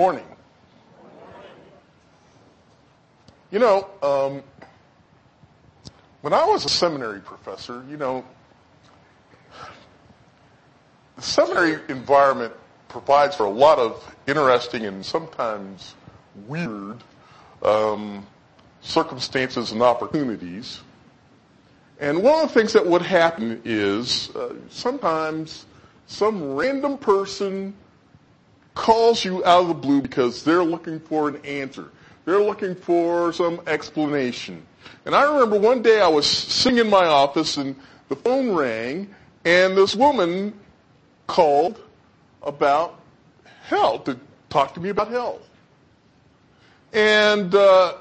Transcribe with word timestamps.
Morning. 0.00 0.24
You 3.50 3.58
know, 3.58 3.88
um, 4.00 4.44
when 6.20 6.32
I 6.32 6.44
was 6.44 6.64
a 6.64 6.68
seminary 6.68 7.18
professor, 7.18 7.84
you 7.90 7.96
know, 7.96 8.24
the 11.16 11.22
seminary 11.22 11.80
environment 11.88 12.52
provides 12.88 13.34
for 13.34 13.46
a 13.46 13.50
lot 13.50 13.80
of 13.80 14.16
interesting 14.28 14.86
and 14.86 15.04
sometimes 15.04 15.96
weird 16.46 17.02
um, 17.64 18.24
circumstances 18.82 19.72
and 19.72 19.82
opportunities. 19.82 20.80
And 21.98 22.22
one 22.22 22.44
of 22.44 22.54
the 22.54 22.54
things 22.54 22.72
that 22.74 22.86
would 22.86 23.02
happen 23.02 23.60
is 23.64 24.30
uh, 24.36 24.54
sometimes 24.70 25.66
some 26.06 26.54
random 26.54 26.98
person 26.98 27.74
calls 28.78 29.24
you 29.24 29.44
out 29.44 29.62
of 29.62 29.68
the 29.68 29.74
blue 29.74 30.00
because 30.00 30.44
they're 30.44 30.62
looking 30.62 31.00
for 31.00 31.28
an 31.28 31.44
answer. 31.44 31.90
They're 32.24 32.40
looking 32.40 32.76
for 32.76 33.32
some 33.32 33.60
explanation. 33.66 34.64
And 35.04 35.16
I 35.16 35.24
remember 35.24 35.58
one 35.58 35.82
day 35.82 36.00
I 36.00 36.06
was 36.06 36.26
sitting 36.26 36.78
in 36.78 36.88
my 36.88 37.04
office 37.04 37.56
and 37.56 37.74
the 38.08 38.14
phone 38.14 38.52
rang 38.52 39.12
and 39.44 39.76
this 39.76 39.96
woman 39.96 40.54
called 41.26 41.82
about 42.44 43.00
hell, 43.64 43.98
to 44.00 44.16
talk 44.48 44.74
to 44.74 44.80
me 44.80 44.90
about 44.90 45.08
hell. 45.08 45.40
And 46.92 47.52
uh, 47.56 47.94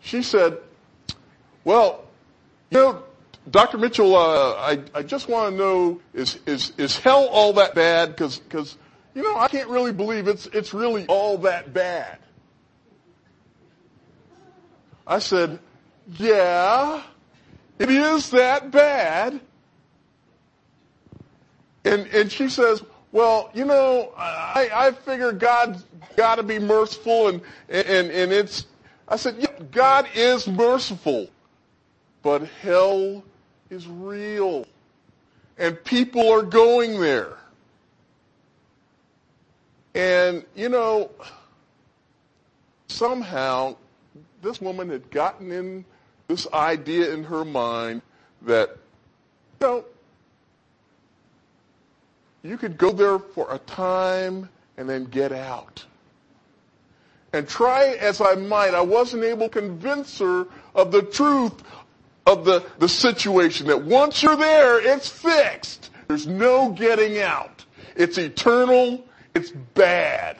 she 0.00 0.22
said, 0.22 0.56
well, 1.64 2.04
you 2.70 2.78
know, 2.78 3.02
Dr. 3.50 3.78
Mitchell, 3.78 4.14
uh, 4.14 4.52
I, 4.54 4.78
I 4.94 5.02
just 5.02 5.28
want 5.28 5.52
to 5.52 5.58
know, 5.58 6.00
is, 6.14 6.38
is, 6.46 6.72
is 6.78 6.98
hell 6.98 7.26
all 7.26 7.52
that 7.54 7.74
bad? 7.74 8.14
Because, 8.14 8.78
you 9.14 9.22
know, 9.22 9.36
I 9.36 9.48
can't 9.48 9.68
really 9.68 9.92
believe 9.92 10.28
it's, 10.28 10.46
it's 10.46 10.72
really 10.72 11.06
all 11.06 11.38
that 11.38 11.72
bad. 11.72 12.18
I 15.06 15.18
said, 15.18 15.58
yeah, 16.18 17.02
it 17.78 17.90
is 17.90 18.30
that 18.30 18.70
bad. 18.70 19.40
And, 21.84 22.06
and 22.08 22.30
she 22.30 22.48
says, 22.48 22.82
well, 23.10 23.50
you 23.52 23.64
know, 23.64 24.12
I, 24.16 24.70
I 24.72 24.92
figure 24.92 25.32
God's 25.32 25.84
got 26.14 26.36
to 26.36 26.44
be 26.44 26.60
merciful 26.60 27.28
and, 27.28 27.40
and, 27.68 28.10
and 28.10 28.32
it's, 28.32 28.66
I 29.08 29.16
said, 29.16 29.36
yeah, 29.38 29.58
God 29.72 30.06
is 30.14 30.46
merciful, 30.46 31.28
but 32.22 32.46
hell 32.62 33.24
is 33.70 33.86
real. 33.86 34.66
And 35.58 35.82
people 35.84 36.30
are 36.30 36.42
going 36.42 37.00
there. 37.00 37.36
And, 39.94 40.44
you 40.54 40.68
know, 40.68 41.10
somehow 42.88 43.76
this 44.42 44.60
woman 44.60 44.88
had 44.90 45.10
gotten 45.10 45.50
in 45.50 45.84
this 46.28 46.46
idea 46.52 47.12
in 47.12 47.24
her 47.24 47.44
mind 47.44 48.02
that, 48.42 48.70
you 49.60 49.66
know, 49.66 49.84
you 52.42 52.56
could 52.56 52.78
go 52.78 52.92
there 52.92 53.18
for 53.18 53.52
a 53.52 53.58
time 53.58 54.48
and 54.76 54.88
then 54.88 55.04
get 55.04 55.32
out. 55.32 55.84
And 57.32 57.46
try 57.46 57.96
as 58.00 58.20
I 58.20 58.34
might, 58.34 58.74
I 58.74 58.80
wasn't 58.80 59.24
able 59.24 59.48
to 59.48 59.60
convince 59.60 60.18
her 60.18 60.46
of 60.74 60.90
the 60.90 61.02
truth 61.02 61.62
of 62.26 62.44
the, 62.44 62.64
the 62.78 62.88
situation 62.88 63.66
that 63.68 63.82
once 63.82 64.22
you're 64.22 64.36
there, 64.36 64.80
it's 64.80 65.08
fixed. 65.08 65.90
There's 66.08 66.26
no 66.26 66.70
getting 66.70 67.20
out. 67.20 67.64
It's 67.96 68.18
eternal. 68.18 69.04
It's 69.34 69.50
bad. 69.50 70.36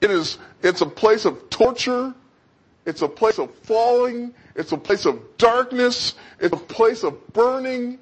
It 0.00 0.10
is, 0.10 0.38
it's 0.62 0.80
a 0.80 0.86
place 0.86 1.24
of 1.24 1.50
torture. 1.50 2.14
It's 2.86 3.02
a 3.02 3.08
place 3.08 3.38
of 3.38 3.54
falling. 3.60 4.34
It's 4.54 4.72
a 4.72 4.76
place 4.76 5.06
of 5.06 5.20
darkness. 5.38 6.14
It's 6.38 6.52
a 6.52 6.56
place 6.56 7.02
of 7.02 7.32
burning. 7.32 7.98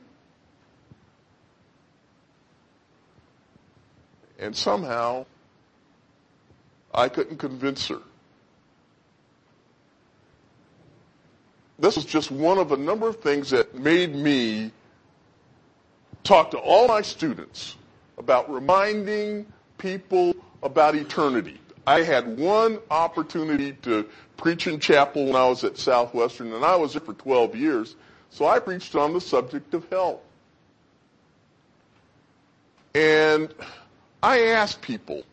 And 4.39 4.57
somehow, 4.57 5.27
I 6.93 7.09
couldn't 7.09 7.37
convince 7.37 7.87
her. 7.89 8.01
This 11.83 11.97
was 11.97 12.05
just 12.05 12.31
one 12.31 12.59
of 12.59 12.71
a 12.71 12.77
number 12.77 13.09
of 13.09 13.17
things 13.17 13.51
that 13.51 13.75
made 13.75 14.15
me 14.15 14.71
talk 16.23 16.53
to 16.53 16.59
all 16.59 16.87
my 16.87 17.03
students 17.03 17.75
about 18.19 18.49
reminding 18.49 19.45
people 19.79 20.33
about 20.63 20.95
eternity. 20.95 21.61
I 21.85 22.03
had 22.03 22.39
one 22.39 22.79
opportunity 22.89 23.73
to 23.83 24.09
preach 24.37 24.69
in 24.69 24.79
chapel 24.79 25.27
when 25.27 25.35
I 25.35 25.45
was 25.49 25.65
at 25.65 25.77
Southwestern, 25.77 26.53
and 26.53 26.65
I 26.65 26.77
was 26.77 26.93
there 26.93 27.01
for 27.01 27.15
12 27.15 27.57
years, 27.57 27.97
so 28.31 28.47
I 28.47 28.61
preached 28.61 28.95
on 28.95 29.13
the 29.13 29.21
subject 29.21 29.75
of 29.75 29.85
hell. 29.91 30.21
And 32.95 33.53
I 34.23 34.39
asked 34.51 34.83
people, 34.83 35.25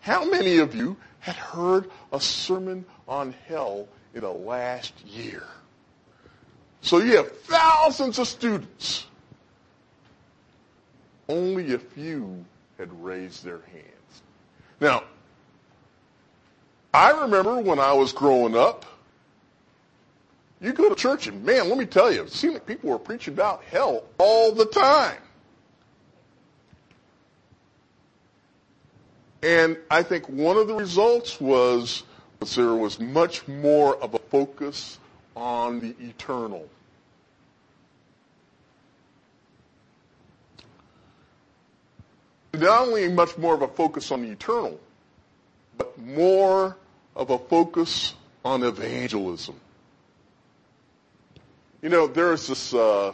how 0.00 0.24
many 0.24 0.58
of 0.58 0.74
you 0.74 0.96
had 1.20 1.36
heard 1.36 1.88
a 2.12 2.20
sermon 2.20 2.84
on 3.06 3.36
hell 3.46 3.86
in 4.14 4.20
the 4.22 4.30
last 4.30 4.92
year? 5.06 5.44
So 6.82 6.98
you 6.98 7.16
have 7.16 7.30
thousands 7.42 8.18
of 8.18 8.26
students. 8.26 9.06
Only 11.28 11.74
a 11.74 11.78
few 11.78 12.44
had 12.78 12.92
raised 13.02 13.44
their 13.44 13.60
hands. 13.72 14.22
Now, 14.80 15.04
I 16.92 17.10
remember 17.10 17.60
when 17.60 17.78
I 17.78 17.92
was 17.92 18.12
growing 18.12 18.56
up, 18.56 18.86
you 20.60 20.72
go 20.72 20.88
to 20.88 20.94
church 20.94 21.26
and 21.26 21.44
man, 21.44 21.68
let 21.68 21.78
me 21.78 21.86
tell 21.86 22.12
you, 22.12 22.22
it 22.22 22.32
seemed 22.32 22.54
like 22.54 22.66
people 22.66 22.90
were 22.90 22.98
preaching 22.98 23.34
about 23.34 23.62
hell 23.64 24.04
all 24.18 24.52
the 24.52 24.66
time. 24.66 25.18
And 29.42 29.78
I 29.90 30.02
think 30.02 30.28
one 30.28 30.56
of 30.56 30.68
the 30.68 30.74
results 30.74 31.40
was, 31.40 32.02
there 32.40 32.74
was 32.74 32.98
much 32.98 33.46
more 33.46 33.96
of 33.96 34.14
a 34.14 34.18
focus 34.18 34.98
on 35.36 35.80
the 35.80 35.94
eternal. 36.00 36.68
Not 42.54 42.88
only 42.88 43.08
much 43.08 43.38
more 43.38 43.54
of 43.54 43.62
a 43.62 43.68
focus 43.68 44.10
on 44.10 44.22
the 44.22 44.30
eternal, 44.30 44.80
but 45.78 45.96
more 45.98 46.76
of 47.14 47.30
a 47.30 47.38
focus 47.38 48.14
on 48.44 48.62
evangelism. 48.62 49.54
You 51.82 51.90
know, 51.90 52.06
there's 52.06 52.46
this 52.46 52.74
uh, 52.74 53.12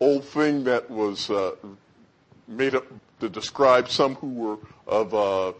old 0.00 0.24
thing 0.24 0.64
that 0.64 0.90
was 0.90 1.30
uh, 1.30 1.52
made 2.48 2.74
up 2.74 2.84
to 3.20 3.28
describe 3.28 3.88
some 3.88 4.16
who 4.16 4.28
were 4.28 4.58
of 4.86 5.14
uh, 5.14 5.52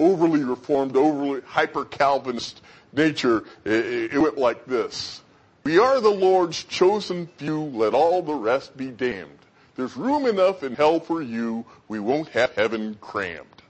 overly 0.00 0.44
reformed, 0.44 0.96
overly 0.96 1.40
hyper 1.42 1.84
Calvinist 1.84 2.60
nature. 2.92 3.44
It 3.64 4.20
went 4.20 4.38
like 4.38 4.66
this: 4.66 5.22
"We 5.64 5.78
are 5.78 6.00
the 6.00 6.10
Lord's 6.10 6.64
chosen 6.64 7.28
few; 7.36 7.60
let 7.60 7.94
all 7.94 8.22
the 8.22 8.34
rest 8.34 8.76
be 8.76 8.88
damned. 8.88 9.38
There's 9.76 9.96
room 9.96 10.26
enough 10.26 10.62
in 10.62 10.74
hell 10.74 11.00
for 11.00 11.20
you. 11.22 11.64
We 11.88 12.00
won't 12.00 12.28
have 12.30 12.52
heaven 12.54 12.96
crammed." 13.00 13.62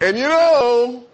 And 0.00 0.16
you 0.16 0.28
know, 0.28 1.04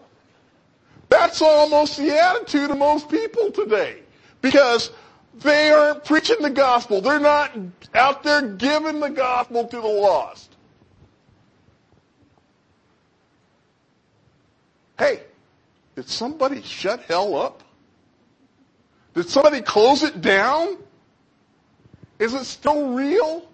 that's 1.08 1.40
almost 1.40 1.96
the 1.96 2.10
attitude 2.10 2.70
of 2.70 2.78
most 2.78 3.08
people 3.08 3.50
today. 3.50 4.00
Because 4.42 4.90
they 5.36 5.70
aren't 5.70 6.04
preaching 6.04 6.36
the 6.40 6.50
gospel. 6.50 7.00
They're 7.00 7.18
not 7.18 7.56
out 7.94 8.22
there 8.22 8.42
giving 8.42 9.00
the 9.00 9.08
gospel 9.08 9.66
to 9.66 9.80
the 9.80 9.86
lost. 9.86 10.53
Hey, 14.98 15.22
did 15.96 16.08
somebody 16.08 16.62
shut 16.62 17.02
hell 17.02 17.36
up? 17.36 17.62
Did 19.14 19.28
somebody 19.28 19.60
close 19.60 20.02
it 20.02 20.20
down? 20.20 20.76
Is 22.18 22.34
it 22.34 22.44
still 22.44 22.94
real? 22.94 23.46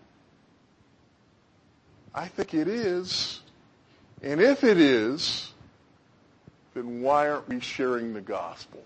I 2.14 2.28
think 2.28 2.54
it 2.54 2.68
is. 2.68 3.40
And 4.22 4.40
if 4.40 4.64
it 4.64 4.78
is, 4.78 5.52
then 6.74 7.02
why 7.02 7.28
aren't 7.28 7.48
we 7.48 7.60
sharing 7.60 8.12
the 8.12 8.20
gospel? 8.20 8.82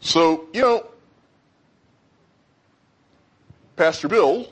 So, 0.00 0.46
you 0.52 0.60
know, 0.60 0.86
Pastor 3.76 4.08
Bill 4.08 4.48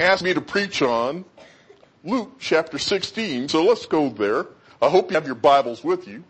asked 0.00 0.22
me 0.22 0.34
to 0.34 0.40
preach 0.40 0.82
on 0.82 1.24
Luke 2.06 2.36
chapter 2.38 2.78
16. 2.78 3.48
So 3.48 3.64
let's 3.64 3.84
go 3.84 4.08
there. 4.08 4.46
I 4.80 4.88
hope 4.88 5.10
you 5.10 5.14
have 5.16 5.26
your 5.26 5.34
Bibles 5.34 5.82
with 5.82 6.06
you. 6.06 6.22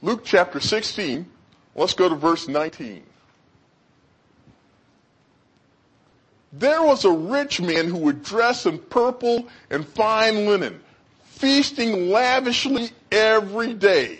Luke 0.00 0.22
chapter 0.24 0.58
16. 0.58 1.24
Let's 1.76 1.94
go 1.94 2.08
to 2.08 2.16
verse 2.16 2.48
19. 2.48 3.04
There 6.54 6.82
was 6.82 7.04
a 7.04 7.12
rich 7.12 7.60
man 7.60 7.86
who 7.86 7.98
would 7.98 8.24
dress 8.24 8.66
in 8.66 8.78
purple 8.78 9.46
and 9.70 9.86
fine 9.86 10.46
linen, 10.46 10.80
feasting 11.22 12.10
lavishly 12.10 12.90
every 13.12 13.74
day. 13.74 14.18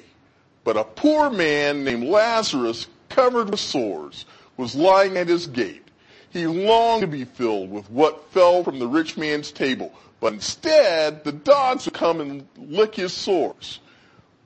But 0.63 0.77
a 0.77 0.85
poor 0.85 1.31
man 1.31 1.83
named 1.83 2.05
Lazarus 2.05 2.87
covered 3.13 3.51
with 3.51 3.61
sores, 3.61 4.25
was 4.57 4.75
lying 4.75 5.17
at 5.17 5.29
his 5.29 5.47
gate. 5.47 5.89
He 6.31 6.47
longed 6.47 7.03
to 7.03 7.07
be 7.07 7.25
filled 7.25 7.71
with 7.71 7.91
what 7.91 8.31
fell 8.33 8.65
from 8.65 8.79
the 8.79 8.89
rich 8.89 9.17
man's 9.17 9.53
table, 9.53 9.93
but 10.21 10.33
instead 10.33 11.25
the 11.25 11.33
dogs 11.33 11.85
would 11.85 11.95
come 11.95 12.21
and 12.21 12.47
lick 12.57 12.95
his 12.95 13.13
sores. 13.13 13.81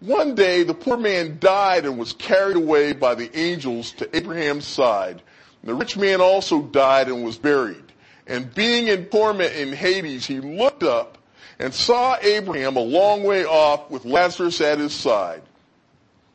One 0.00 0.34
day 0.34 0.62
the 0.62 0.74
poor 0.74 0.96
man 0.96 1.38
died 1.38 1.86
and 1.86 1.96
was 1.96 2.12
carried 2.12 2.56
away 2.56 2.92
by 2.92 3.14
the 3.14 3.34
angels 3.38 3.92
to 3.92 4.16
Abraham's 4.16 4.66
side. 4.66 5.22
The 5.64 5.74
rich 5.74 5.96
man 5.96 6.20
also 6.20 6.62
died 6.62 7.08
and 7.08 7.24
was 7.24 7.38
buried. 7.38 7.92
And 8.26 8.52
being 8.54 8.88
in 8.88 9.06
torment 9.06 9.54
in 9.54 9.72
Hades, 9.72 10.26
he 10.26 10.40
looked 10.40 10.82
up 10.82 11.18
and 11.58 11.72
saw 11.72 12.16
Abraham 12.20 12.76
a 12.76 12.80
long 12.80 13.22
way 13.22 13.44
off 13.44 13.90
with 13.90 14.04
Lazarus 14.04 14.60
at 14.60 14.78
his 14.78 14.92
side. 14.92 15.42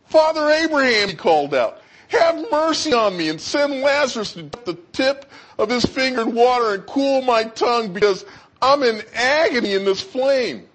Father 0.06 0.50
Abraham, 0.50 1.10
he 1.10 1.16
called 1.16 1.54
out, 1.54 1.82
have 2.12 2.52
mercy 2.52 2.94
on 2.94 3.18
me 3.18 3.30
and 3.30 3.40
send 3.40 3.82
Lazarus 3.82 4.34
to 4.34 4.44
the 4.66 4.78
tip 4.94 5.30
of 5.58 5.70
his 5.70 5.86
finger 5.86 6.22
in 6.22 6.36
water 6.36 6.74
and 6.74 6.86
cool 6.86 7.22
my 7.22 7.44
tongue 7.44 7.94
because 7.94 8.26
I'm 8.62 8.84
in 8.84 9.02
agony 9.14 9.74
in 9.74 9.86
this 9.86 10.02
flame. 10.02 10.68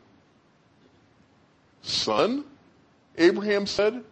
Son, 1.83 2.45
Abraham 3.17 3.67
said, 3.67 4.03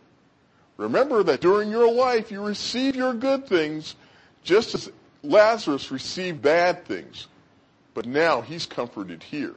remember 0.76 1.22
that 1.24 1.40
during 1.40 1.70
your 1.70 1.90
life 1.92 2.30
you 2.30 2.42
received 2.42 2.96
your 2.96 3.14
good 3.14 3.46
things 3.46 3.96
just 4.42 4.74
as 4.74 4.90
Lazarus 5.22 5.90
received 5.90 6.42
bad 6.42 6.84
things. 6.84 7.26
But 7.94 8.06
now 8.06 8.40
he's 8.40 8.66
comforted 8.66 9.22
here 9.22 9.54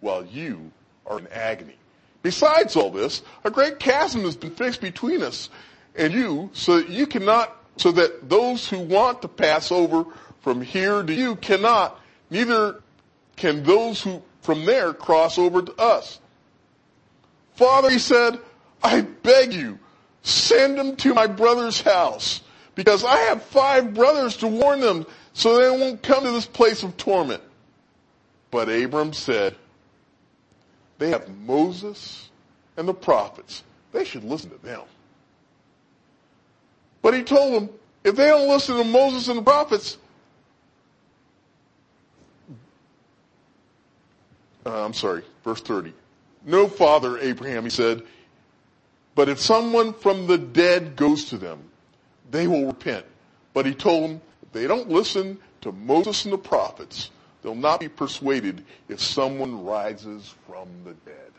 while 0.00 0.24
you 0.24 0.70
are 1.06 1.18
in 1.18 1.26
agony. 1.28 1.76
Besides 2.22 2.76
all 2.76 2.90
this, 2.90 3.22
a 3.44 3.50
great 3.50 3.78
chasm 3.78 4.22
has 4.22 4.36
been 4.36 4.50
fixed 4.50 4.80
between 4.80 5.22
us 5.22 5.48
and 5.98 6.12
you 6.12 6.50
so 6.52 6.78
that 6.78 6.88
you 6.88 7.06
cannot, 7.06 7.56
so 7.76 7.92
that 7.92 8.28
those 8.28 8.68
who 8.68 8.80
want 8.80 9.22
to 9.22 9.28
pass 9.28 9.70
over 9.72 10.04
from 10.40 10.60
here 10.60 11.02
to 11.02 11.12
you 11.12 11.36
cannot, 11.36 12.00
neither 12.30 12.82
can 13.36 13.62
those 13.62 14.00
who 14.02 14.22
from 14.40 14.64
there 14.64 14.92
cross 14.92 15.38
over 15.38 15.62
to 15.62 15.74
us. 15.74 16.20
Father, 17.54 17.90
he 17.90 17.98
said, 17.98 18.38
I 18.82 19.00
beg 19.00 19.52
you, 19.52 19.78
send 20.22 20.78
them 20.78 20.96
to 20.96 21.14
my 21.14 21.26
brother's 21.26 21.80
house 21.80 22.42
because 22.74 23.04
I 23.04 23.16
have 23.16 23.42
five 23.42 23.94
brothers 23.94 24.36
to 24.38 24.46
warn 24.46 24.80
them 24.80 25.06
so 25.32 25.58
they 25.58 25.70
won't 25.70 26.02
come 26.02 26.24
to 26.24 26.30
this 26.30 26.46
place 26.46 26.82
of 26.82 26.96
torment. 26.96 27.42
But 28.50 28.68
Abram 28.68 29.12
said, 29.12 29.56
they 30.98 31.10
have 31.10 31.28
Moses 31.28 32.30
and 32.76 32.86
the 32.86 32.94
prophets. 32.94 33.64
They 33.92 34.04
should 34.04 34.24
listen 34.24 34.50
to 34.50 34.58
them. 34.58 34.82
But 37.06 37.14
he 37.14 37.22
told 37.22 37.54
them, 37.54 37.70
if 38.02 38.16
they 38.16 38.26
don't 38.26 38.48
listen 38.48 38.78
to 38.78 38.82
Moses 38.82 39.28
and 39.28 39.38
the 39.38 39.42
prophets, 39.42 39.96
uh, 44.66 44.84
I'm 44.84 44.92
sorry, 44.92 45.22
verse 45.44 45.60
30. 45.60 45.92
No, 46.44 46.66
Father 46.66 47.16
Abraham, 47.18 47.62
he 47.62 47.70
said, 47.70 48.02
but 49.14 49.28
if 49.28 49.38
someone 49.38 49.92
from 49.92 50.26
the 50.26 50.36
dead 50.36 50.96
goes 50.96 51.26
to 51.26 51.38
them, 51.38 51.60
they 52.32 52.48
will 52.48 52.66
repent. 52.66 53.06
But 53.54 53.66
he 53.66 53.74
told 53.74 54.10
them, 54.10 54.20
if 54.42 54.50
they 54.50 54.66
don't 54.66 54.90
listen 54.90 55.38
to 55.60 55.70
Moses 55.70 56.24
and 56.24 56.34
the 56.34 56.38
prophets, 56.38 57.12
they'll 57.40 57.54
not 57.54 57.78
be 57.78 57.88
persuaded 57.88 58.64
if 58.88 59.00
someone 59.00 59.64
rises 59.64 60.34
from 60.48 60.66
the 60.84 60.94
dead. 61.08 61.30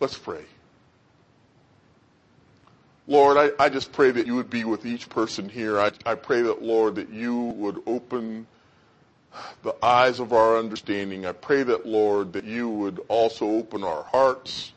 Let's 0.00 0.16
pray. 0.16 0.46
Lord, 3.06 3.36
I, 3.36 3.64
I 3.64 3.68
just 3.68 3.92
pray 3.92 4.10
that 4.12 4.26
you 4.26 4.36
would 4.36 4.50
be 4.50 4.64
with 4.64 4.86
each 4.86 5.08
person 5.08 5.48
here. 5.48 5.80
I, 5.80 5.90
I 6.06 6.14
pray 6.14 6.42
that, 6.42 6.62
Lord, 6.62 6.94
that 6.96 7.10
you 7.10 7.36
would 7.36 7.82
open 7.86 8.46
the 9.62 9.74
eyes 9.84 10.20
of 10.20 10.32
our 10.32 10.56
understanding. 10.58 11.26
I 11.26 11.32
pray 11.32 11.62
that, 11.64 11.86
Lord, 11.86 12.32
that 12.34 12.44
you 12.44 12.68
would 12.68 13.00
also 13.08 13.46
open 13.46 13.82
our 13.82 14.04
hearts 14.04 14.72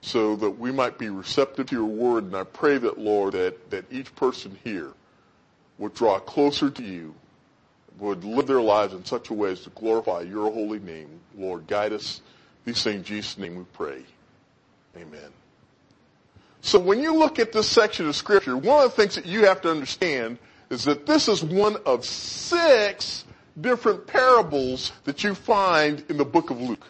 so 0.00 0.34
that 0.36 0.50
we 0.50 0.72
might 0.72 0.98
be 0.98 1.10
receptive 1.10 1.66
to 1.68 1.76
your 1.76 1.84
word. 1.84 2.24
And 2.24 2.36
I 2.36 2.42
pray 2.44 2.78
that, 2.78 2.98
Lord, 2.98 3.34
that, 3.34 3.70
that 3.70 3.84
each 3.90 4.14
person 4.16 4.58
here 4.64 4.92
would 5.78 5.94
draw 5.94 6.18
closer 6.18 6.70
to 6.70 6.82
you, 6.82 7.14
would 7.98 8.24
live 8.24 8.46
their 8.48 8.60
lives 8.60 8.94
in 8.94 9.04
such 9.04 9.30
a 9.30 9.34
way 9.34 9.52
as 9.52 9.62
to 9.62 9.70
glorify 9.70 10.22
your 10.22 10.50
holy 10.50 10.80
name. 10.80 11.20
Lord, 11.36 11.66
guide 11.68 11.92
us. 11.92 12.20
These 12.64 12.82
things 12.82 12.96
in 12.96 13.04
Jesus' 13.04 13.38
name 13.38 13.56
we 13.56 13.64
pray. 13.72 14.02
Amen. 14.96 15.32
So 16.62 16.78
when 16.78 17.02
you 17.02 17.14
look 17.14 17.40
at 17.40 17.52
this 17.52 17.68
section 17.68 18.08
of 18.08 18.14
scripture, 18.14 18.56
one 18.56 18.84
of 18.84 18.90
the 18.90 19.02
things 19.02 19.16
that 19.16 19.26
you 19.26 19.44
have 19.46 19.60
to 19.62 19.70
understand 19.70 20.38
is 20.70 20.84
that 20.84 21.06
this 21.06 21.28
is 21.28 21.42
one 21.42 21.76
of 21.84 22.04
six 22.04 23.24
different 23.60 24.06
parables 24.06 24.92
that 25.04 25.24
you 25.24 25.34
find 25.34 26.04
in 26.08 26.16
the 26.16 26.24
book 26.24 26.50
of 26.50 26.60
Luke. 26.60 26.86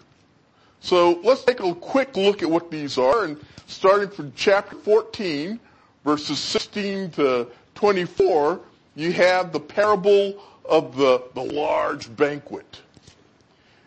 So 0.81 1.21
let's 1.25 1.43
take 1.45 1.61
a 1.61 1.75
quick 1.75 2.17
look 2.17 2.43
at 2.43 2.51
what 2.51 2.71
these 2.71 2.99
are 2.99 3.25
and 3.25 3.41
starting 3.67 4.11
from 4.11 4.33
chapter 4.37 4.77
14 4.77 5.59
verses 6.05 6.39
16 6.39 7.11
to 7.13 7.49
24 7.75 8.61
you 8.95 9.13
have 9.13 9.53
the 9.53 9.61
parable 9.61 10.43
of 10.67 10.97
the, 10.97 11.23
the 11.35 11.43
large 11.43 12.15
banquet. 12.15 12.81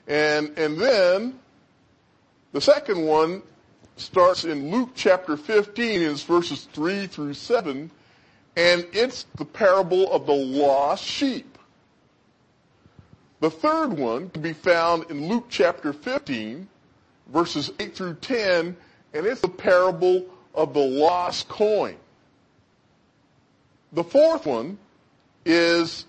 And, 0.08 0.58
and 0.58 0.80
then 0.80 1.40
the 2.54 2.62
second 2.62 3.06
one 3.06 3.44
starts 3.98 4.44
in 4.46 4.72
Luke 4.72 4.90
chapter 4.96 5.38
15 5.38 6.02
is 6.02 6.24
verses 6.24 6.68
3 6.74 7.08
through 7.08 7.34
7 7.34 7.90
and 8.58 8.88
it's 8.94 9.26
the 9.36 9.46
parable 9.46 10.12
of 10.12 10.26
the 10.26 10.34
lost 10.34 11.04
sheep. 11.04 11.58
The 13.42 13.52
third 13.52 13.90
one 13.94 14.30
can 14.30 14.42
be 14.42 14.54
found 14.54 15.10
in 15.10 15.28
Luke 15.28 15.46
chapter 15.50 15.92
15 15.92 16.68
verses 17.28 17.72
8 17.80 17.96
through 17.96 18.16
10, 18.16 18.76
and 19.14 19.26
it's 19.26 19.42
the 19.42 19.48
parable 19.48 20.26
of 20.54 20.74
the 20.74 20.80
lost 20.86 21.48
coin. 21.48 21.96
The 23.94 24.04
fourth 24.04 24.46
one 24.46 24.78
is 25.46 26.06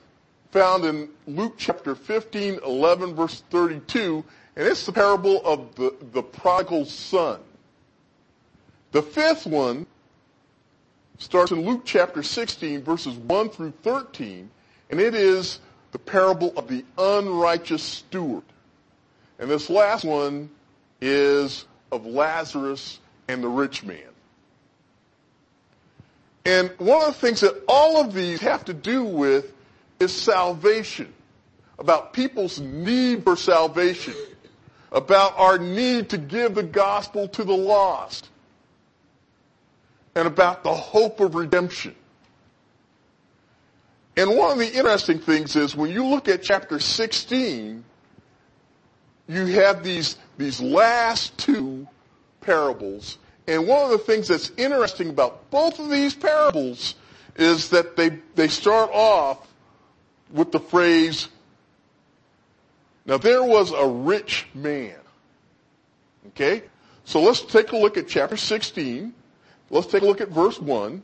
found 0.50 0.84
in 0.84 1.08
Luke 1.26 1.54
chapter 1.56 1.94
15, 1.94 2.60
11, 2.64 3.14
verse 3.14 3.42
32, 3.50 4.25
and 4.56 4.66
it's 4.66 4.87
the 4.87 4.92
parable 4.92 5.44
of 5.44 5.75
the, 5.76 5.94
the 6.12 6.22
prodigal 6.22 6.84
son. 6.84 7.40
The 8.92 9.02
fifth 9.02 9.46
one 9.46 9.86
starts 11.18 11.52
in 11.52 11.62
Luke 11.62 11.82
chapter 11.84 12.22
16, 12.22 12.82
verses 12.82 13.14
1 13.14 13.50
through 13.50 13.72
13, 13.82 14.50
and 14.90 15.00
it 15.00 15.14
is 15.14 15.60
the 15.92 15.98
parable 15.98 16.52
of 16.56 16.68
the 16.68 16.84
unrighteous 16.98 17.82
steward. 17.82 18.44
And 19.38 19.50
this 19.50 19.68
last 19.68 20.04
one 20.04 20.50
is 21.00 21.66
of 21.92 22.06
Lazarus 22.06 23.00
and 23.28 23.42
the 23.42 23.48
rich 23.48 23.84
man. 23.84 23.98
And 26.44 26.70
one 26.78 27.02
of 27.02 27.08
the 27.08 27.20
things 27.20 27.40
that 27.40 27.60
all 27.66 28.00
of 28.00 28.14
these 28.14 28.40
have 28.40 28.64
to 28.66 28.74
do 28.74 29.02
with 29.02 29.52
is 29.98 30.12
salvation, 30.12 31.12
about 31.78 32.12
people's 32.12 32.60
need 32.60 33.24
for 33.24 33.36
salvation, 33.36 34.14
about 34.92 35.36
our 35.38 35.58
need 35.58 36.10
to 36.10 36.18
give 36.18 36.54
the 36.54 36.62
gospel 36.62 37.26
to 37.28 37.42
the 37.42 37.56
lost, 37.56 38.28
and 40.16 40.26
about 40.26 40.64
the 40.64 40.75
hope 40.75 41.20
of 41.20 41.35
redemption. 41.35 41.94
And 44.16 44.35
one 44.35 44.50
of 44.50 44.58
the 44.58 44.73
interesting 44.73 45.18
things 45.18 45.54
is 45.56 45.76
when 45.76 45.90
you 45.90 46.06
look 46.06 46.26
at 46.26 46.42
chapter 46.42 46.80
16, 46.80 47.85
you 49.28 49.46
have 49.46 49.85
these, 49.85 50.16
these 50.38 50.58
last 50.58 51.37
two 51.37 51.87
parables. 52.40 53.18
And 53.46 53.68
one 53.68 53.85
of 53.85 53.90
the 53.90 53.99
things 53.99 54.28
that's 54.28 54.50
interesting 54.56 55.11
about 55.11 55.50
both 55.50 55.78
of 55.78 55.90
these 55.90 56.14
parables 56.14 56.94
is 57.37 57.68
that 57.68 57.94
they, 57.96 58.18
they 58.37 58.49
start 58.49 58.88
off 58.94 59.46
with 60.32 60.50
the 60.50 60.61
phrase, 60.61 61.28
now 63.04 63.18
there 63.18 63.44
was 63.44 63.70
a 63.70 63.87
rich 63.87 64.46
man. 64.54 64.96
Okay? 66.28 66.62
So 67.04 67.20
let's 67.20 67.42
take 67.42 67.73
a 67.73 67.76
look 67.76 67.99
at 67.99 68.08
chapter 68.08 68.38
16. 68.38 69.12
Let's 69.70 69.87
take 69.88 70.02
a 70.02 70.06
look 70.06 70.20
at 70.20 70.28
verse 70.28 70.61
1. 70.61 71.02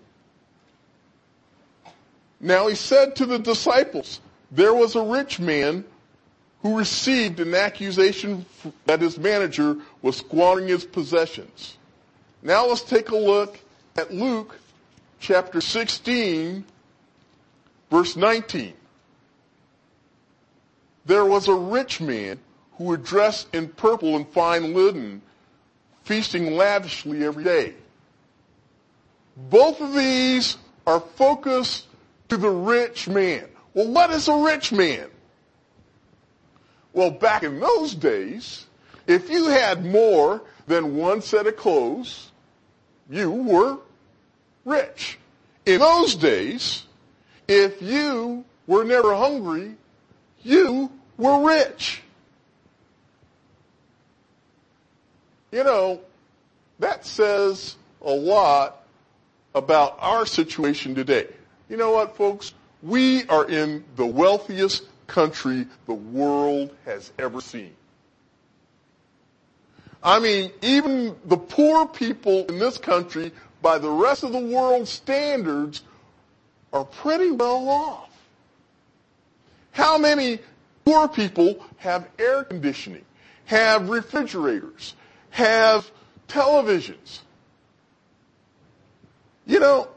Now 2.40 2.68
he 2.68 2.74
said 2.74 3.16
to 3.16 3.26
the 3.26 3.38
disciples, 3.38 4.20
there 4.50 4.74
was 4.74 4.96
a 4.96 5.02
rich 5.02 5.40
man 5.40 5.84
who 6.62 6.78
received 6.78 7.40
an 7.40 7.54
accusation 7.54 8.46
that 8.86 9.00
his 9.00 9.18
manager 9.18 9.76
was 10.00 10.16
squandering 10.16 10.68
his 10.68 10.84
possessions. 10.84 11.76
Now 12.42 12.66
let's 12.66 12.82
take 12.82 13.10
a 13.10 13.16
look 13.16 13.58
at 13.96 14.12
Luke 14.12 14.58
chapter 15.18 15.60
16, 15.60 16.64
verse 17.90 18.16
19. 18.16 18.74
There 21.04 21.24
was 21.24 21.48
a 21.48 21.54
rich 21.54 22.00
man 22.00 22.38
who 22.76 22.84
would 22.84 23.04
dress 23.04 23.46
in 23.52 23.68
purple 23.68 24.16
and 24.16 24.28
fine 24.28 24.74
linen, 24.74 25.22
feasting 26.04 26.56
lavishly 26.56 27.24
every 27.24 27.44
day. 27.44 27.74
Both 29.36 29.80
of 29.80 29.94
these 29.94 30.58
are 30.86 31.00
focused 31.00 31.86
to 32.28 32.36
the 32.36 32.50
rich 32.50 33.08
man. 33.08 33.46
Well, 33.74 33.88
what 33.88 34.10
is 34.10 34.28
a 34.28 34.36
rich 34.36 34.72
man? 34.72 35.08
Well, 36.92 37.10
back 37.10 37.42
in 37.42 37.58
those 37.58 37.94
days, 37.94 38.66
if 39.06 39.30
you 39.30 39.48
had 39.48 39.84
more 39.84 40.42
than 40.66 40.96
one 40.96 41.22
set 41.22 41.46
of 41.46 41.56
clothes, 41.56 42.30
you 43.08 43.30
were 43.30 43.78
rich. 44.64 45.18
In 45.64 45.80
those 45.80 46.14
days, 46.14 46.84
if 47.48 47.80
you 47.80 48.44
were 48.66 48.84
never 48.84 49.14
hungry, 49.14 49.74
you 50.42 50.90
were 51.16 51.46
rich. 51.46 52.02
You 55.50 55.64
know, 55.64 56.00
that 56.78 57.04
says 57.06 57.76
a 58.02 58.10
lot 58.10 58.81
about 59.54 59.96
our 60.00 60.26
situation 60.26 60.94
today. 60.94 61.28
You 61.68 61.76
know 61.76 61.92
what, 61.92 62.16
folks? 62.16 62.54
We 62.82 63.24
are 63.28 63.48
in 63.48 63.84
the 63.96 64.06
wealthiest 64.06 64.84
country 65.06 65.66
the 65.86 65.94
world 65.94 66.74
has 66.84 67.12
ever 67.18 67.40
seen. 67.40 67.74
I 70.02 70.18
mean, 70.18 70.50
even 70.62 71.14
the 71.26 71.36
poor 71.36 71.86
people 71.86 72.44
in 72.46 72.58
this 72.58 72.76
country, 72.76 73.30
by 73.60 73.78
the 73.78 73.90
rest 73.90 74.24
of 74.24 74.32
the 74.32 74.40
world's 74.40 74.90
standards, 74.90 75.82
are 76.72 76.84
pretty 76.84 77.30
well 77.30 77.68
off. 77.68 78.10
How 79.70 79.96
many 79.98 80.40
poor 80.84 81.06
people 81.06 81.64
have 81.76 82.08
air 82.18 82.42
conditioning, 82.44 83.04
have 83.44 83.88
refrigerators, 83.88 84.94
have 85.30 85.90
televisions? 86.26 87.20
You 89.46 89.60
know, 89.60 89.88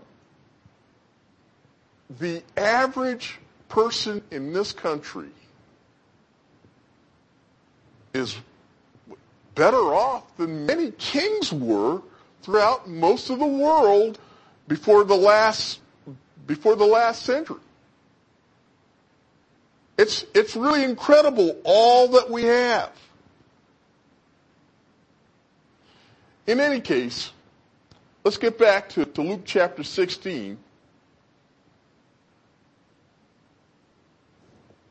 the 2.19 2.41
average 2.57 3.39
person 3.69 4.21
in 4.31 4.53
this 4.53 4.71
country 4.71 5.29
is 8.13 8.35
better 9.55 9.93
off 9.93 10.35
than 10.37 10.65
many 10.65 10.91
kings 10.91 11.51
were 11.51 12.01
throughout 12.41 12.87
most 12.87 13.29
of 13.29 13.39
the 13.39 13.45
world 13.45 14.19
before 14.67 15.03
the 15.03 15.15
last 15.15 15.79
before 16.47 16.75
the 16.75 16.85
last 16.85 17.23
century. 17.23 17.59
It's 19.97 20.25
it's 20.33 20.55
really 20.55 20.83
incredible 20.83 21.59
all 21.63 22.09
that 22.09 22.29
we 22.29 22.43
have. 22.43 22.91
In 26.47 26.59
any 26.59 26.79
case, 26.79 27.31
let's 28.25 28.37
get 28.37 28.57
back 28.57 28.89
to, 28.89 29.05
to 29.05 29.21
Luke 29.21 29.43
chapter 29.45 29.83
16 29.83 30.57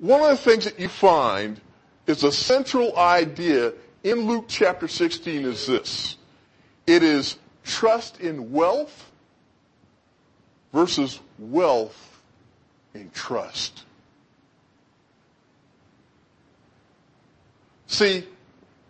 One 0.05 0.21
of 0.21 0.29
the 0.29 0.37
things 0.37 0.65
that 0.65 0.79
you 0.79 0.89
find 0.91 1.59
is 2.07 2.25
a 2.25 2.31
central 2.31 2.95
idea 2.99 3.73
in 4.03 4.27
Luke 4.27 4.45
chapter 4.49 4.87
16 4.87 5.47
is 5.47 5.67
this. 5.67 6.19
It 6.87 7.03
is 7.03 7.39
trust 7.65 8.21
in 8.21 8.53
wealth 8.53 9.11
versus 10.75 11.21
wealth 11.39 12.21
in 12.93 13.09
trust. 13.15 13.85
See, 17.87 18.29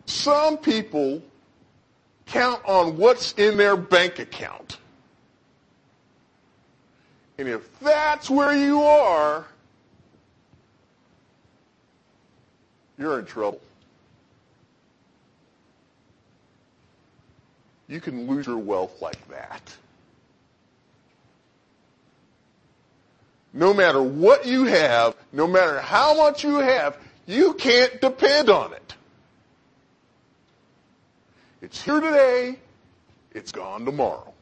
some 0.07 0.57
people 0.57 1.23
count 2.27 2.61
on 2.65 2.97
what's 2.97 3.33
in 3.33 3.57
their 3.57 3.77
bank 3.77 4.19
account. 4.19 4.79
And 7.39 7.49
if 7.49 7.79
that's 7.81 8.31
where 8.31 8.55
you 8.57 8.83
are, 8.83 9.47
you're 12.99 13.19
in 13.19 13.27
trouble. 13.27 13.61
You 17.89 18.01
can 18.01 18.27
lose 18.27 18.47
your 18.47 18.59
wealth 18.59 19.03
like 19.03 19.29
that. 19.29 19.77
No 23.53 23.73
matter 23.73 24.03
what 24.03 24.47
you 24.47 24.65
have, 24.65 25.15
no 25.33 25.47
matter 25.47 25.81
how 25.81 26.17
much 26.17 26.43
you 26.43 26.57
have, 26.57 26.97
you 27.27 27.55
can't 27.55 28.01
depend 28.01 28.51
on 28.51 28.73
it. 28.73 28.95
It's 31.65 31.81
here 31.83 31.99
today, 31.99 32.59
it's 33.33 33.51
gone 33.51 33.87
tomorrow. 33.87 34.35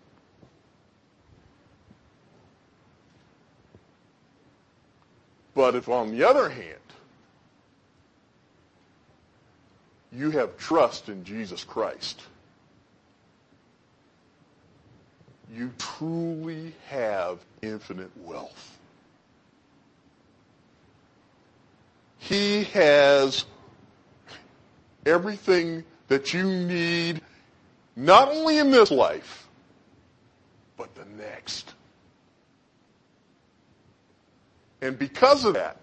But 5.54 5.76
if 5.76 5.88
on 5.88 6.10
the 6.10 6.28
other 6.28 6.48
hand, 6.48 6.80
you 10.10 10.32
have 10.32 10.56
trust 10.56 11.08
in 11.08 11.22
Jesus 11.22 11.62
Christ, 11.62 12.22
you 15.54 15.70
truly 15.78 16.74
have 16.88 17.38
infinite 17.62 18.10
wealth. 18.24 18.80
He 22.18 22.64
has 22.64 23.44
everything 25.06 25.84
that 26.08 26.32
you 26.34 26.44
need, 26.44 27.20
not 27.96 28.28
only 28.28 28.58
in 28.58 28.70
this 28.70 28.90
life, 28.90 29.46
but 30.76 30.94
the 30.94 31.04
next. 31.16 31.74
And 34.80 34.98
because 34.98 35.44
of 35.44 35.54
that, 35.54 35.76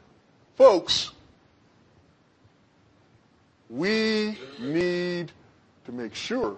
folks, 0.55 1.11
we 3.69 4.37
need 4.59 5.31
to 5.85 5.91
make 5.91 6.13
sure 6.13 6.57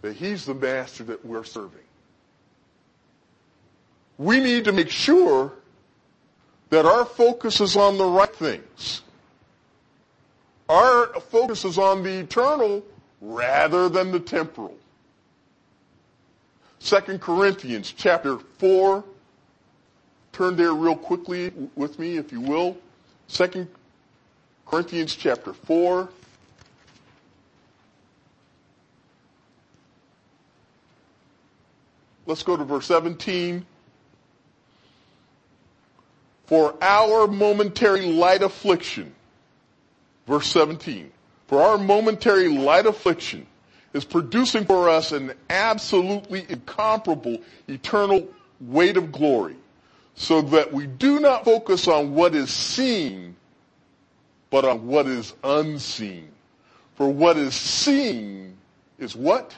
that 0.00 0.16
he's 0.16 0.44
the 0.44 0.54
master 0.54 1.04
that 1.04 1.24
we're 1.24 1.44
serving. 1.44 1.78
We 4.18 4.40
need 4.40 4.64
to 4.64 4.72
make 4.72 4.90
sure 4.90 5.52
that 6.70 6.84
our 6.86 7.04
focus 7.04 7.60
is 7.60 7.76
on 7.76 7.98
the 7.98 8.04
right 8.04 8.34
things. 8.34 9.02
Our 10.72 11.08
focus 11.20 11.66
is 11.66 11.76
on 11.76 12.02
the 12.02 12.20
eternal 12.20 12.82
rather 13.20 13.90
than 13.90 14.10
the 14.10 14.18
temporal. 14.18 14.74
2 16.80 17.18
Corinthians 17.18 17.92
chapter 17.94 18.38
4. 18.38 19.04
Turn 20.32 20.56
there 20.56 20.72
real 20.72 20.96
quickly 20.96 21.52
with 21.76 21.98
me, 21.98 22.16
if 22.16 22.32
you 22.32 22.40
will. 22.40 22.78
2 23.28 23.68
Corinthians 24.64 25.14
chapter 25.14 25.52
4. 25.52 26.08
Let's 32.24 32.42
go 32.42 32.56
to 32.56 32.64
verse 32.64 32.86
17. 32.86 33.66
For 36.46 36.74
our 36.80 37.26
momentary 37.26 38.06
light 38.06 38.42
affliction, 38.42 39.14
verse 40.26 40.46
17, 40.48 41.10
for 41.46 41.62
our 41.62 41.78
momentary 41.78 42.48
light 42.48 42.86
affliction 42.86 43.46
is 43.92 44.04
producing 44.04 44.64
for 44.64 44.88
us 44.88 45.12
an 45.12 45.32
absolutely 45.50 46.46
incomparable 46.48 47.38
eternal 47.68 48.26
weight 48.60 48.96
of 48.96 49.12
glory, 49.12 49.56
so 50.14 50.40
that 50.40 50.72
we 50.72 50.86
do 50.86 51.20
not 51.20 51.44
focus 51.44 51.88
on 51.88 52.14
what 52.14 52.34
is 52.34 52.50
seen, 52.50 53.36
but 54.50 54.64
on 54.64 54.86
what 54.86 55.06
is 55.06 55.34
unseen. 55.42 56.28
For 56.94 57.08
what 57.08 57.36
is 57.36 57.54
seen 57.54 58.56
is 58.98 59.16
what? 59.16 59.54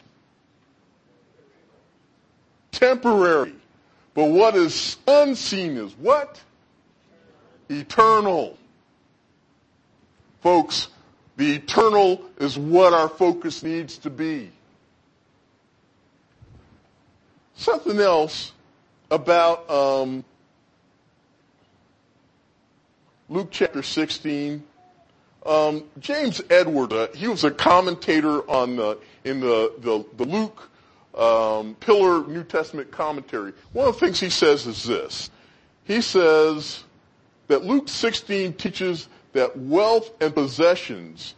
Temporary. 2.70 3.54
But 4.14 4.26
what 4.26 4.54
is 4.54 4.96
unseen 5.06 5.76
is 5.76 5.92
what? 5.94 6.40
Eternal. 7.68 8.56
Folks, 10.44 10.88
the 11.38 11.54
eternal 11.54 12.20
is 12.36 12.58
what 12.58 12.92
our 12.92 13.08
focus 13.08 13.62
needs 13.62 13.96
to 13.96 14.10
be. 14.10 14.50
Something 17.56 17.98
else 17.98 18.52
about 19.10 19.70
um, 19.70 20.22
Luke 23.30 23.48
chapter 23.50 23.82
16 23.82 24.62
Um, 25.46 25.84
James 25.98 26.42
Edward, 26.50 26.92
uh, 26.92 27.08
he 27.14 27.26
was 27.26 27.44
a 27.44 27.50
commentator 27.50 28.42
on 28.50 28.76
the, 28.76 28.98
in 29.24 29.40
the, 29.40 29.72
the, 29.78 30.04
the 30.18 30.24
Luke 30.26 30.68
um, 31.14 31.74
Pillar 31.80 32.26
New 32.26 32.44
Testament 32.44 32.90
commentary. 32.90 33.54
One 33.72 33.88
of 33.88 33.94
the 33.94 34.00
things 34.06 34.20
he 34.20 34.28
says 34.28 34.66
is 34.66 34.84
this. 34.84 35.30
He 35.84 36.02
says 36.02 36.84
that 37.48 37.64
Luke 37.64 37.88
16 37.88 38.52
teaches 38.54 39.08
that 39.34 39.56
wealth 39.56 40.10
and 40.20 40.34
possessions 40.34 41.34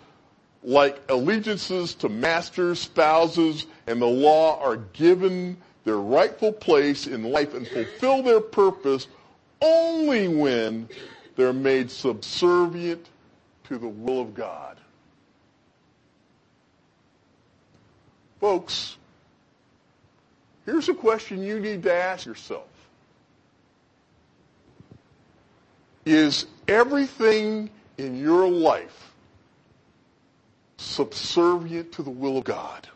like 0.62 1.00
allegiances 1.08 1.94
to 1.94 2.08
masters, 2.08 2.80
spouses, 2.80 3.66
and 3.86 4.00
the 4.00 4.06
law 4.06 4.60
are 4.62 4.76
given 4.76 5.56
their 5.84 5.98
rightful 5.98 6.52
place 6.52 7.06
in 7.06 7.24
life 7.24 7.54
and 7.54 7.66
fulfill 7.66 8.22
their 8.22 8.40
purpose 8.40 9.06
only 9.60 10.28
when 10.28 10.88
they're 11.36 11.52
made 11.52 11.90
subservient 11.90 13.08
to 13.64 13.78
the 13.78 13.88
will 13.88 14.20
of 14.20 14.34
God. 14.34 14.76
Folks, 18.40 18.96
here's 20.66 20.88
a 20.88 20.94
question 20.94 21.42
you 21.42 21.58
need 21.60 21.82
to 21.84 21.92
ask 21.92 22.26
yourself. 22.26 22.66
Is 26.04 26.46
everything 26.68 27.70
in 27.98 28.18
your 28.18 28.48
life 28.48 29.12
subservient 30.76 31.92
to 31.92 32.02
the 32.02 32.10
will 32.10 32.38
of 32.38 32.44
God? 32.44 32.88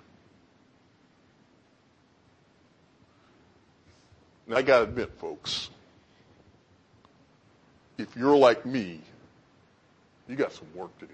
Now, 4.47 4.57
I 4.57 4.63
got 4.63 4.79
to 4.79 4.85
admit, 4.85 5.13
folks, 5.19 5.71
if 7.99 8.17
you're 8.17 8.37
like 8.37 8.67
me, 8.67 9.01
you 10.29 10.37
got 10.37 10.53
some 10.53 10.67
work 10.75 10.97
to 10.99 11.07
do. 11.07 11.13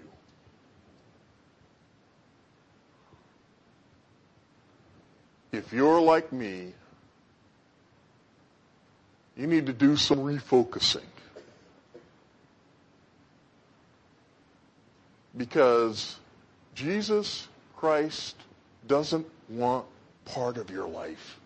If 5.51 5.71
you're 5.71 6.01
like 6.01 6.33
me, 6.33 6.73
you 9.35 9.47
need 9.47 9.67
to 9.67 9.73
do 9.73 9.95
some 9.97 10.19
refocusing. 10.19 11.05
Because 15.37 16.17
Jesus 16.73 17.47
Christ 17.75 18.35
doesn't 18.87 19.27
want 19.49 19.85
part 20.25 20.57
of 20.57 20.69
your 20.69 20.87
life. 20.87 21.39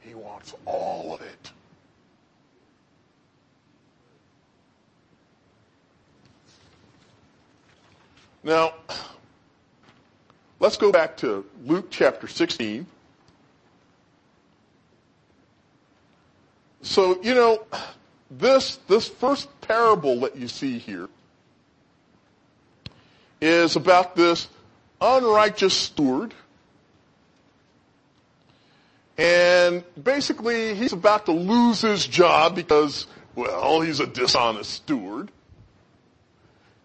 He 0.00 0.14
wants 0.14 0.54
all 0.64 1.14
of 1.14 1.20
it. 1.20 1.52
Now, 8.42 8.74
let's 10.58 10.76
go 10.76 10.90
back 10.90 11.16
to 11.18 11.46
Luke 11.64 11.86
chapter 11.90 12.26
16. 12.26 12.86
So, 16.82 17.22
you 17.22 17.34
know, 17.34 17.64
this, 18.30 18.76
this 18.88 19.06
first 19.06 19.48
parable 19.60 20.20
that 20.20 20.34
you 20.34 20.48
see 20.48 20.78
here 20.78 21.08
is 23.42 23.74
about 23.74 24.14
this 24.14 24.46
unrighteous 25.00 25.74
steward. 25.74 26.32
And 29.18 29.82
basically, 30.00 30.74
he's 30.76 30.92
about 30.92 31.26
to 31.26 31.32
lose 31.32 31.80
his 31.80 32.06
job 32.06 32.54
because, 32.54 33.08
well, 33.34 33.80
he's 33.80 33.98
a 33.98 34.06
dishonest 34.06 34.70
steward. 34.70 35.30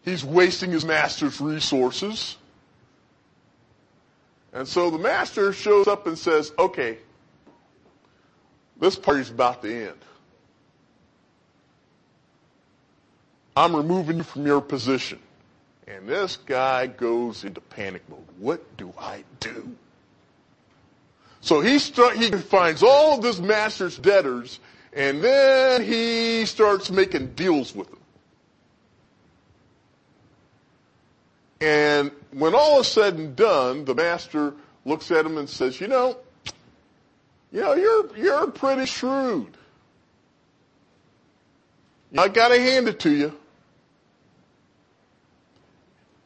He's 0.04 0.26
wasting 0.26 0.72
his 0.72 0.84
master's 0.84 1.40
resources. 1.40 2.38
And 4.52 4.68
so 4.68 4.90
the 4.90 4.98
master 4.98 5.54
shows 5.54 5.88
up 5.88 6.08
and 6.08 6.18
says, 6.18 6.52
okay, 6.58 6.98
this 8.80 8.96
party's 8.96 9.30
about 9.30 9.62
to 9.62 9.88
end. 9.90 9.98
I'm 13.56 13.76
removing 13.76 14.18
you 14.18 14.24
from 14.24 14.46
your 14.46 14.62
position. 14.62 15.20
And 15.88 16.08
this 16.08 16.36
guy 16.36 16.88
goes 16.88 17.46
into 17.46 17.62
panic 17.62 18.08
mode. 18.10 18.20
What 18.40 18.78
do 18.78 18.94
I 19.00 19.24
do? 19.40 19.76
So 21.40 21.62
he 21.62 21.80
start, 21.80 22.18
he 22.18 22.30
finds 22.30 22.84
all 22.84 23.16
of 23.16 23.22
this 23.22 23.40
master's 23.40 23.98
debtors 23.98 24.60
and 24.92 25.24
then 25.24 25.84
he 25.84 26.46
starts 26.46 26.92
making 26.92 27.34
deals 27.34 27.74
with 27.74 27.90
them. 27.90 28.00
And 31.62 32.12
when 32.32 32.54
all 32.54 32.82
is 32.82 32.88
said 32.88 33.16
and 33.16 33.36
done, 33.36 33.86
the 33.86 33.96
master 33.96 34.54
looks 34.86 35.10
at 35.10 35.26
him 35.26 35.38
and 35.38 35.50
says, 35.50 35.80
you 35.80 35.88
know, 35.88 36.18
you 37.52 37.62
know, 37.62 37.74
you're, 37.76 38.18
you're 38.18 38.48
pretty 38.48 38.86
shrewd. 38.86 39.56
I 42.18 42.28
gotta 42.28 42.60
hand 42.60 42.88
it 42.88 43.00
to 43.02 43.12
you. 43.12 43.38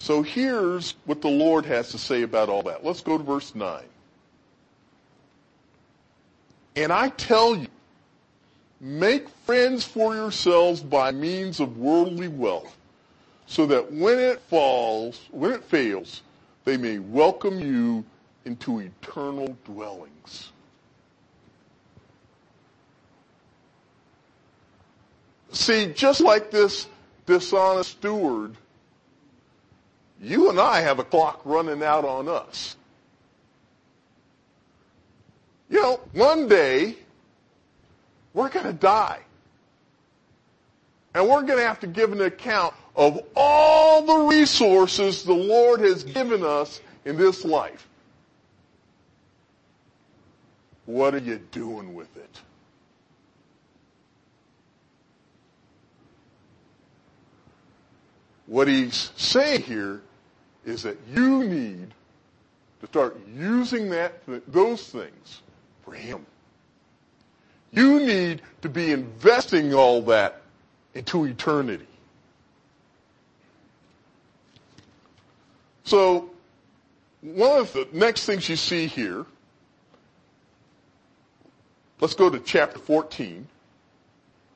So 0.02 0.24
here's 0.24 0.96
what 1.06 1.22
the 1.22 1.30
Lord 1.30 1.64
has 1.68 1.92
to 1.92 2.00
say 2.00 2.24
about 2.24 2.50
all 2.50 2.64
that. 2.64 2.84
Let's 2.84 3.02
go 3.02 3.20
to 3.20 3.24
verse 3.24 3.54
9. 3.54 3.84
And 6.76 6.92
I 6.92 7.10
tell 7.10 7.56
you, 7.56 7.68
make 8.80 9.30
friends 9.46 9.84
for 9.84 10.16
yourselves 10.16 10.82
by 10.82 11.12
means 11.12 11.60
of 11.60 11.78
worldly 11.78 12.30
wealth, 12.30 12.76
so 13.46 13.68
that 13.68 13.94
when 13.94 14.18
it 14.18 14.42
falls, 14.50 15.28
when 15.30 15.52
it 15.52 15.64
fails, 15.66 16.24
they 16.66 16.78
may 16.78 16.98
welcome 16.98 17.60
you 17.60 18.04
into 18.46 18.80
eternal 18.80 19.56
dwellings. 19.66 20.52
See, 25.52 25.94
just 25.94 26.22
like 26.22 26.50
this 26.50 26.88
dishonest 27.28 27.92
steward, 27.92 28.56
you 30.22 30.50
and 30.50 30.60
I 30.60 30.82
have 30.82 31.00
a 31.00 31.04
clock 31.04 31.42
running 31.46 31.82
out 31.82 32.06
on 32.06 32.30
us. 32.30 32.78
You 35.70 35.82
know, 35.82 36.00
one 36.14 36.48
day, 36.48 36.96
we're 38.34 38.50
going 38.50 38.66
to 38.66 38.74
die. 38.74 39.20
And 41.16 41.28
we're 41.28 41.42
going 41.42 41.60
to 41.60 41.68
have 41.68 41.80
to 41.82 41.88
give 41.88 42.12
an 42.12 42.22
account 42.22 42.74
of 42.96 43.20
all 43.36 44.04
the 44.04 44.30
resources 44.30 45.24
the 45.24 45.34
Lord 45.34 45.80
has 45.82 46.04
given 46.04 46.44
us 46.44 46.82
in 47.04 47.18
this 47.18 47.44
life. 47.44 47.88
What 50.86 51.16
are 51.16 51.20
you 51.20 51.40
doing 51.52 51.94
with 51.94 52.16
it? 52.18 52.40
What 58.46 58.68
he's 58.68 59.12
saying 59.16 59.64
here 59.64 60.02
is 60.66 60.84
that 60.84 60.98
you 61.14 61.44
need 61.44 61.94
to 62.82 62.88
start 62.88 63.20
using 63.36 63.90
that, 63.90 64.22
those 64.48 64.88
things 64.88 65.42
for 65.84 65.94
him. 65.94 66.26
You 67.72 68.00
need 68.00 68.42
to 68.62 68.70
be 68.70 68.92
investing 68.92 69.74
all 69.74 70.02
that 70.04 70.42
into 70.94 71.26
eternity. 71.26 71.88
So, 75.84 76.30
one 77.22 77.60
of 77.60 77.74
the 77.74 77.88
next 77.92 78.26
things 78.26 78.50
you 78.50 78.56
see 78.56 78.88
here, 78.88 79.26
let's 82.00 82.14
go 82.14 82.30
to 82.30 82.40
chapter 82.40 82.80
14. 82.80 83.48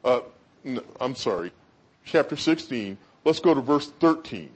Uh, 0.03 0.19
no, 0.63 0.83
I'm 0.99 1.15
sorry, 1.15 1.51
chapter 2.05 2.35
16. 2.35 2.97
Let's 3.23 3.39
go 3.39 3.53
to 3.53 3.61
verse 3.61 3.91
13. 3.99 4.49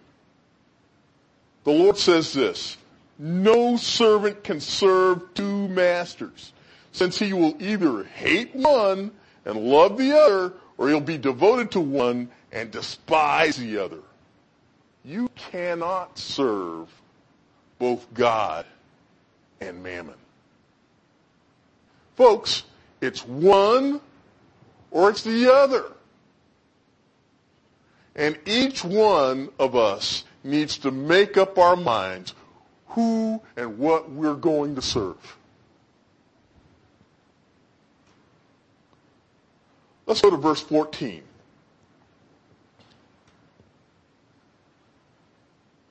The 1.69 1.75
Lord 1.75 1.99
says 1.99 2.34
this, 2.34 2.77
no 3.19 3.77
servant 3.77 4.43
can 4.43 4.60
serve 4.60 5.36
two 5.36 5.67
masters, 5.67 6.51
since 6.93 7.19
he 7.19 7.32
will 7.32 7.55
either 7.60 8.05
hate 8.05 8.55
one 8.55 9.12
and 9.45 9.55
love 9.55 9.95
the 9.95 10.17
other, 10.17 10.53
or 10.79 10.89
he'll 10.89 10.99
be 10.99 11.19
devoted 11.19 11.69
to 11.73 11.79
one 11.79 12.32
and 12.51 12.71
despise 12.71 13.58
the 13.58 13.77
other. 13.77 13.99
You 15.05 15.29
cannot 15.36 16.17
serve 16.17 16.88
both 17.77 18.12
God 18.15 18.65
and 19.62 19.84
mammon. 19.84 20.17
Folks, 22.15 22.63
it's 22.99 23.23
one 23.27 24.01
or 24.89 25.12
it's 25.12 25.21
the 25.21 25.53
other. 25.53 25.91
And 28.15 28.39
each 28.47 28.84
one 28.84 29.49
of 29.60 29.75
us 29.75 30.23
needs 30.43 30.78
to 30.80 30.91
make 30.91 31.38
up 31.38 31.58
our 31.58 31.75
minds 31.75 32.34
who 32.89 33.41
and 33.56 33.78
what 33.78 34.10
we're 34.10 34.36
going 34.36 34.75
to 34.75 34.82
serve. 34.82 35.38
Let's 40.06 40.21
go 40.21 40.32
to 40.32 40.38
verse 40.38 40.62
14. 40.62 41.23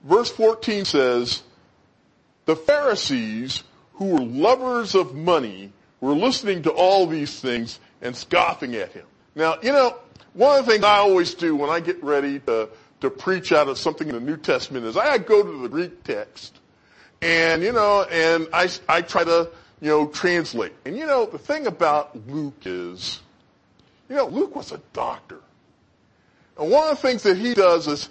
verse 0.09 0.31
14 0.31 0.85
says, 0.85 1.43
the 2.47 2.57
Pharisees 2.57 3.63
who 3.95 4.07
were 4.07 4.21
lovers 4.21 4.95
of 4.95 5.15
money 5.15 5.71
were 6.01 6.15
listening 6.15 6.63
to 6.63 6.71
all 6.71 7.07
these 7.07 7.41
things 7.41 7.79
and 8.01 8.17
scoffing 8.17 8.75
at 8.75 8.93
him. 8.93 9.05
Now, 9.35 9.57
you 9.63 9.73
know, 9.73 9.97
one 10.33 10.59
of 10.59 10.67
the 10.67 10.73
things 10.73 10.85
I 10.85 10.99
always 10.99 11.35
do 11.35 11.55
when 11.55 11.69
I 11.69 11.81
get 11.81 12.03
ready 12.03 12.39
to, 12.41 12.69
to 13.01 13.11
preach 13.11 13.53
out 13.53 13.69
of 13.69 13.79
something 13.79 14.09
in 14.09 14.15
the 14.15 14.21
New 14.21 14.37
Testament 14.37 14.85
is 14.85 14.97
I 14.97 15.19
go 15.19 15.43
to 15.43 15.63
the 15.63 15.69
Greek 15.69 16.03
text 16.05 16.59
and, 17.21 17.63
you 17.63 17.73
know, 17.73 18.03
and 18.05 18.49
I, 18.53 18.69
I 18.89 19.03
try 19.03 19.25
to, 19.25 19.51
you 19.81 19.89
know, 19.89 20.07
translate. 20.09 20.73
And 20.85 20.97
you 20.97 21.07
know, 21.07 21.27
the 21.27 21.39
thing 21.39 21.67
about 21.67 22.17
Luke 22.29 22.63
is, 22.65 23.21
you 24.09 24.17
know, 24.17 24.27
Luke 24.27 24.55
was 24.55 24.73
a 24.73 24.81
doctor. 24.93 25.41
And 26.59 26.71
one 26.71 26.91
of 26.91 27.01
the 27.01 27.09
things 27.09 27.23
that 27.23 27.37
he 27.37 27.55
does 27.55 27.87
is 27.87 28.09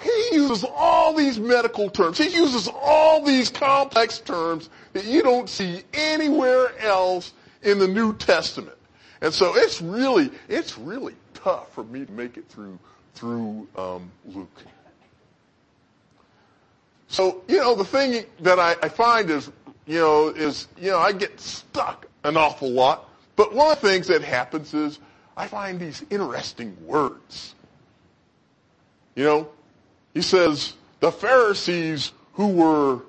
he 0.00 0.28
uses 0.32 0.64
all 0.64 1.14
these 1.14 1.38
medical 1.38 1.90
terms. 1.90 2.18
He 2.18 2.28
uses 2.28 2.68
all 2.72 3.22
these 3.22 3.50
complex 3.50 4.18
terms 4.18 4.70
that 4.92 5.04
you 5.04 5.22
don't 5.22 5.48
see 5.48 5.82
anywhere 5.92 6.78
else 6.80 7.32
in 7.62 7.78
the 7.78 7.88
New 7.88 8.14
Testament. 8.14 8.76
And 9.20 9.34
so 9.34 9.54
it's 9.56 9.82
really, 9.82 10.30
it's 10.48 10.78
really 10.78 11.14
tough 11.34 11.72
for 11.74 11.84
me 11.84 12.06
to 12.06 12.12
make 12.12 12.36
it 12.36 12.48
through, 12.48 12.78
through 13.14 13.68
um, 13.76 14.10
Luke. 14.26 14.62
So, 17.08 17.42
you 17.48 17.56
know, 17.56 17.74
the 17.74 17.84
thing 17.84 18.24
that 18.40 18.58
I, 18.58 18.76
I 18.82 18.88
find 18.88 19.28
is, 19.30 19.50
you 19.86 19.98
know, 19.98 20.28
is, 20.28 20.68
you 20.78 20.90
know, 20.92 20.98
I 20.98 21.12
get 21.12 21.40
stuck 21.40 22.06
an 22.24 22.36
awful 22.36 22.70
lot. 22.70 23.08
But 23.36 23.54
one 23.54 23.72
of 23.72 23.80
the 23.80 23.88
things 23.88 24.06
that 24.08 24.22
happens 24.22 24.74
is 24.74 24.98
I 25.36 25.46
find 25.46 25.80
these 25.80 26.04
interesting 26.10 26.76
words. 26.86 27.54
You 29.14 29.24
know, 29.24 29.48
he 30.14 30.22
says, 30.22 30.74
the 31.00 31.10
Pharisees 31.10 32.12
who 32.34 32.48
were 32.48 33.00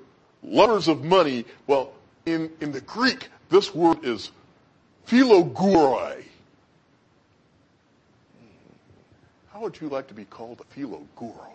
lovers 0.42 0.88
of 0.88 1.04
money, 1.04 1.44
well, 1.66 1.92
in, 2.26 2.50
in 2.60 2.72
the 2.72 2.80
Greek, 2.80 3.28
this 3.50 3.74
word 3.74 4.04
is 4.04 4.32
philarguroi. 5.06 6.24
How 9.51 9.51
would 9.62 9.80
you 9.80 9.88
like 9.88 10.08
to 10.08 10.14
be 10.14 10.24
called 10.24 10.60
a 10.60 10.78
philarguroi? 10.78 11.48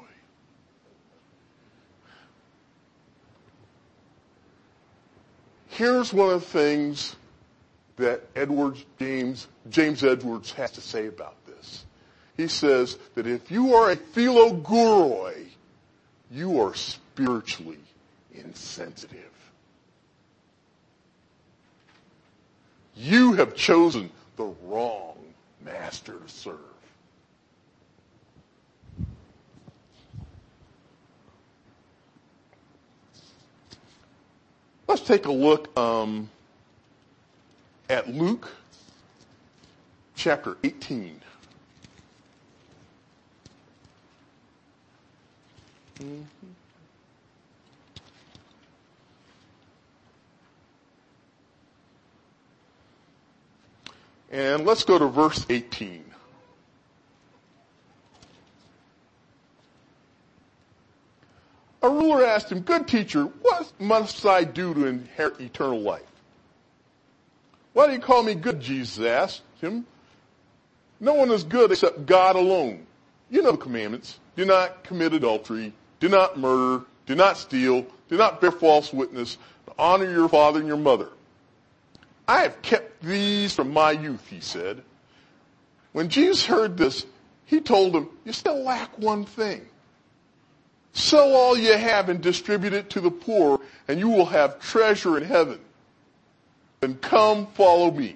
Here's 5.68 6.12
one 6.12 6.34
of 6.34 6.42
the 6.42 6.48
things 6.48 7.16
that 7.98 8.22
Edwards 8.36 8.84
James 8.98 9.48
James 9.70 10.04
Edwards 10.04 10.52
has 10.54 10.72
to 10.72 10.82
say 10.82 11.08
about 11.08 11.36
this. 11.46 11.86
he 12.38 12.48
says 12.48 12.98
that 13.16 13.28
if 13.28 13.52
you 13.52 13.76
are 13.76 13.92
a 13.92 13.98
philarguroi, 13.98 15.46
you 16.32 16.62
are 16.62 16.74
spiritually 16.74 17.80
insensitive. 18.34 19.20
You 22.96 23.34
have 23.34 23.54
chosen 23.54 24.10
the 24.38 24.52
wrong 24.64 25.18
master 25.62 26.14
to 26.14 26.30
serve. 26.30 26.77
Let's 34.98 35.08
take 35.08 35.28
a 35.28 35.32
look 35.32 35.78
um, 35.78 36.28
at 37.88 38.10
Luke 38.10 38.52
chapter 40.16 40.58
18. 40.64 41.22
Mm-hmm. 46.00 46.22
And 54.32 54.66
let's 54.66 54.84
go 54.84 54.98
to 54.98 55.06
verse 55.06 55.46
18. 55.48 56.07
A 61.84 61.90
ruler 61.90 62.26
asked 62.26 62.52
him, 62.52 62.62
Good 62.62 62.88
teacher, 62.88 63.26
what 63.42 63.72
must 63.80 64.26
I 64.26 64.44
do 64.44 64.74
to 64.74 64.86
inherit 64.86 65.40
eternal 65.40 65.80
life? 65.80 66.02
Why 67.74 67.88
do 67.88 67.94
you 67.94 68.00
call 68.00 68.24
me 68.24 68.34
good? 68.34 68.60
Jesus 68.60 69.06
asked 69.06 69.44
him. 69.62 69.86
No 71.00 71.14
one 71.14 71.30
is 71.30 71.44
good 71.44 71.72
except 71.72 72.06
God 72.08 72.36
alone. 72.36 72.88
You 73.30 73.44
know 73.44 73.52
the 73.52 73.58
commandments. 73.58 74.20
Do 74.36 74.46
not 74.46 74.84
commit 74.84 75.14
adultery 75.14 75.74
do 76.00 76.10
not 76.10 76.38
murder, 76.38 76.86
do 77.06 77.16
not 77.16 77.38
steal, 77.38 77.86
do 78.10 78.18
not 78.18 78.42
bear 78.42 78.52
false 78.52 78.94
witness, 78.94 79.38
honor 79.78 80.10
your 80.10 80.30
father 80.30 80.60
and 80.60 80.68
your 80.68 80.78
mother. 80.78 81.10
I 82.28 82.42
have 82.42 82.62
kept 82.62 83.02
these 83.02 83.54
from 83.54 83.72
my 83.72 83.92
youth, 83.92 84.26
he 84.28 84.42
said. 84.42 84.84
When 85.94 86.10
Jesus 86.10 86.46
heard 86.46 86.78
this, 86.78 87.06
he 87.46 87.62
told 87.62 87.96
him, 87.96 88.10
you 88.26 88.34
still 88.34 88.62
lack 88.64 88.98
one 89.00 89.26
thing. 89.26 89.66
Sell 90.98 91.36
all 91.36 91.56
you 91.56 91.74
have 91.74 92.10
and 92.10 92.20
distribute 92.20 92.74
it 92.74 92.90
to 92.90 93.00
the 93.00 93.12
poor, 93.12 93.62
and 93.88 94.00
you 94.00 94.10
will 94.10 94.26
have 94.26 94.60
treasure 94.60 95.16
in 95.16 95.24
heaven. 95.26 95.60
Then 96.82 96.96
come 96.96 97.46
follow 97.54 97.92
me. 97.92 98.16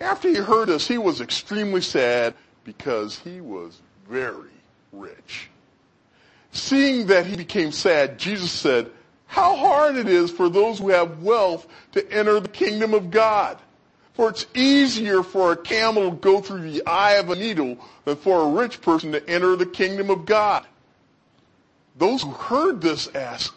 After 0.00 0.30
he 0.30 0.36
heard 0.36 0.68
this, 0.68 0.88
he 0.88 0.96
was 0.96 1.20
extremely 1.20 1.82
sad 1.82 2.32
because 2.64 3.18
he 3.18 3.42
was 3.42 3.82
very 4.08 4.48
rich. 4.92 5.50
Seeing 6.52 7.06
that 7.08 7.26
he 7.26 7.36
became 7.36 7.70
sad, 7.70 8.18
Jesus 8.18 8.50
said, 8.50 8.90
how 9.26 9.54
hard 9.54 9.96
it 9.96 10.08
is 10.08 10.30
for 10.30 10.48
those 10.48 10.78
who 10.78 10.88
have 10.88 11.22
wealth 11.22 11.66
to 11.92 12.10
enter 12.10 12.40
the 12.40 12.48
kingdom 12.48 12.94
of 12.94 13.10
God. 13.10 13.58
For 14.14 14.30
it's 14.30 14.46
easier 14.54 15.22
for 15.22 15.52
a 15.52 15.56
camel 15.56 16.10
to 16.10 16.16
go 16.16 16.40
through 16.40 16.70
the 16.70 16.86
eye 16.86 17.16
of 17.16 17.28
a 17.28 17.36
needle 17.36 17.76
than 18.06 18.16
for 18.16 18.40
a 18.40 18.48
rich 18.48 18.80
person 18.80 19.12
to 19.12 19.28
enter 19.28 19.54
the 19.54 19.66
kingdom 19.66 20.08
of 20.08 20.24
God. 20.24 20.66
Those 21.96 22.22
who 22.22 22.30
heard 22.30 22.80
this 22.80 23.08
asked, 23.14 23.54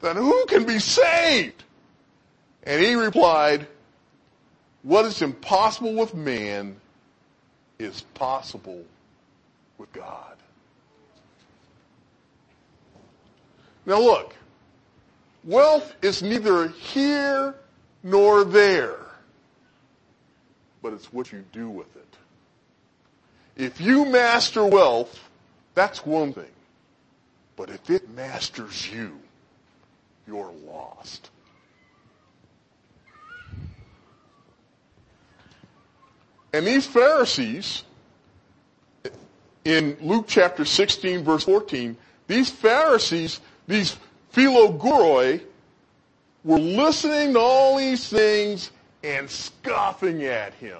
then 0.00 0.16
who 0.16 0.46
can 0.46 0.64
be 0.64 0.78
saved? 0.78 1.64
And 2.62 2.80
he 2.80 2.94
replied, 2.94 3.66
what 4.82 5.04
is 5.06 5.22
impossible 5.22 5.94
with 5.94 6.14
man 6.14 6.76
is 7.78 8.02
possible 8.14 8.84
with 9.78 9.92
God. 9.92 10.36
Now 13.86 13.98
look, 14.00 14.34
wealth 15.42 15.94
is 16.02 16.22
neither 16.22 16.68
here 16.68 17.54
nor 18.02 18.44
there, 18.44 18.98
but 20.82 20.92
it's 20.92 21.12
what 21.12 21.32
you 21.32 21.44
do 21.52 21.68
with 21.68 21.94
it. 21.96 22.16
If 23.56 23.80
you 23.80 24.04
master 24.06 24.64
wealth, 24.64 25.28
that's 25.74 26.04
one 26.04 26.32
thing. 26.32 26.44
But 27.56 27.70
if 27.70 27.88
it 27.90 28.08
masters 28.10 28.90
you, 28.92 29.18
you're 30.26 30.52
lost. 30.66 31.30
And 36.52 36.66
these 36.66 36.86
Pharisees, 36.86 37.82
in 39.64 39.96
Luke 40.00 40.26
chapter 40.28 40.64
16 40.64 41.24
verse 41.24 41.44
14, 41.44 41.96
these 42.26 42.50
Pharisees 42.50 43.40
these 43.66 43.96
philarguroi 44.32 45.40
were 46.44 46.58
listening 46.58 47.32
to 47.32 47.40
all 47.40 47.78
these 47.78 48.08
things 48.08 48.70
and 49.02 49.28
scoffing 49.28 50.24
at 50.24 50.54
him. 50.54 50.78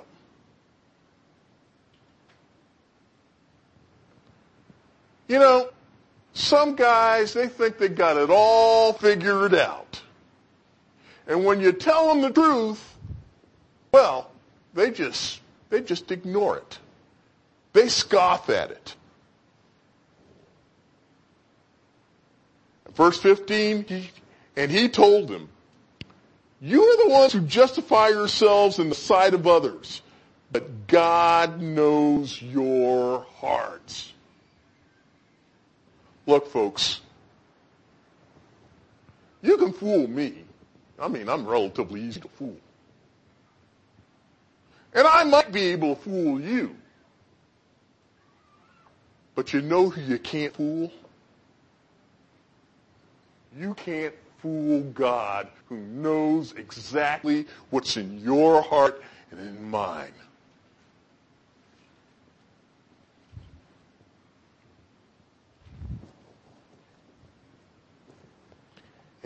You 5.29 5.39
know, 5.39 5.71
some 6.35 6.75
guys, 6.75 7.33
they 7.33 7.47
think 7.47 7.79
they 7.79 7.89
got 7.89 8.17
it 8.17 8.29
all 8.29 8.93
figured 8.93 9.55
out. 9.55 10.03
And 11.27 11.45
when 11.45 11.61
you 11.61 11.73
tell 11.73 12.09
them 12.09 12.21
the 12.21 12.31
truth, 12.31 12.83
well, 13.93 14.31
they 14.75 14.91
just, 14.91 15.41
they 15.71 15.81
just 15.81 16.11
ignore 16.11 16.59
it. 16.59 16.79
They 17.73 17.89
scoff 17.89 18.51
at 18.51 18.73
it. 18.73 18.97
Verse 22.95 23.19
15, 23.19 23.85
he, 23.85 24.11
and 24.57 24.71
he 24.71 24.89
told 24.89 25.29
them, 25.29 25.49
you 26.61 26.83
are 26.83 27.05
the 27.05 27.11
ones 27.11 27.33
who 27.33 27.41
justify 27.41 28.09
yourselves 28.09 28.79
in 28.79 28.89
the 28.89 28.95
sight 28.95 29.35
of 29.35 29.47
others, 29.47 30.03
but 30.51 30.87
God 30.87 31.61
knows 31.61 32.41
your 32.41 33.27
hearts. 33.37 34.14
Look, 36.27 36.51
folks, 36.51 37.01
you 39.43 39.57
can 39.59 39.73
fool 39.73 40.09
me. 40.09 40.45
I 40.99 41.09
mean, 41.09 41.29
I'm 41.29 41.47
relatively 41.47 42.01
easy 42.01 42.21
to 42.21 42.29
fool. 42.29 42.57
And 44.95 45.07
I 45.07 45.25
might 45.25 45.53
be 45.53 45.63
able 45.69 45.97
to 45.97 46.03
fool 46.03 46.41
you. 46.41 46.77
But 49.35 49.53
you 49.53 49.61
know 49.61 49.91
who 49.91 50.01
you 50.01 50.19
can't 50.19 50.55
fool? 50.55 50.93
You 53.59 53.75
can't 53.75 54.15
fool 54.39 54.83
God 54.95 55.49
who 55.69 55.77
knows 55.77 56.53
exactly 56.53 57.47
what's 57.71 57.97
in 57.97 58.21
your 58.21 58.63
heart 58.63 59.03
and 59.31 59.41
in 59.41 59.71
mine. 59.71 60.13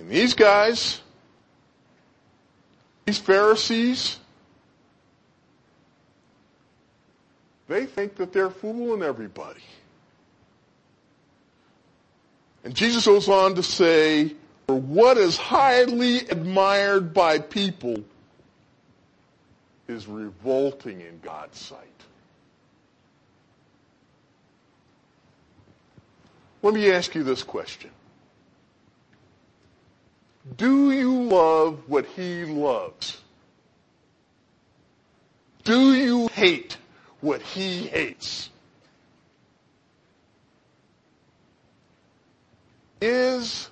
And 0.09 0.16
these 0.16 0.33
guys, 0.33 1.03
these 3.05 3.18
Pharisees, 3.18 4.18
they 7.68 7.85
think 7.85 8.16
that 8.16 8.33
they're 8.33 8.49
fooling 8.49 9.03
everybody. 9.03 9.61
And 12.64 12.75
Jesus 12.75 13.05
goes 13.05 13.29
on 13.29 13.55
to 13.57 13.62
say, 13.62 14.35
for 14.66 14.81
what 14.81 15.18
is 15.18 15.37
highly 15.37 16.21
admired 16.21 17.12
by 17.12 17.38
people 17.38 18.03
is 19.88 20.07
revolting 20.07 21.03
in 21.03 21.21
God's 21.23 21.59
sight. 21.59 21.85
Let 26.62 26.73
me 26.73 26.90
ask 26.90 27.14
you 27.14 27.25
this 27.25 27.42
question. 27.42 27.90
Do 30.57 30.93
you 30.93 31.23
love 31.25 31.81
what 31.87 32.07
he 32.07 32.45
loves? 32.45 33.21
Do 35.65 35.95
you 35.95 36.29
hate 36.29 36.77
what 37.21 37.43
he 37.43 37.87
hates? 37.87 38.51
Is 43.01 43.69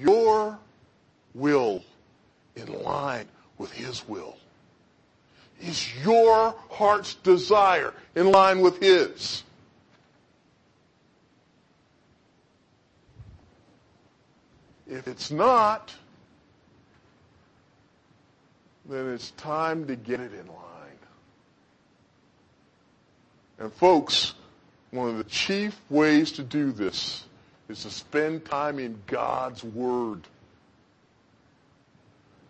your 0.00 0.58
will 1.34 1.82
in 2.56 2.82
line 2.82 3.26
with 3.58 3.72
his 3.72 4.06
will? 4.08 4.36
Is 5.60 5.88
your 6.04 6.54
heart's 6.70 7.14
desire 7.16 7.92
in 8.14 8.30
line 8.30 8.60
with 8.60 8.80
his? 8.80 9.42
If 14.88 15.06
it's 15.08 15.30
not, 15.30 15.94
then 18.88 19.12
it's 19.12 19.30
time 19.32 19.86
to 19.86 19.96
get 19.96 20.20
it 20.20 20.32
in 20.32 20.46
line. 20.46 20.58
And 23.58 23.72
folks, 23.72 24.34
one 24.90 25.08
of 25.08 25.18
the 25.18 25.24
chief 25.24 25.78
ways 25.88 26.32
to 26.32 26.42
do 26.42 26.72
this 26.72 27.24
is 27.68 27.82
to 27.82 27.90
spend 27.90 28.44
time 28.44 28.78
in 28.78 29.00
God's 29.06 29.62
Word 29.62 30.22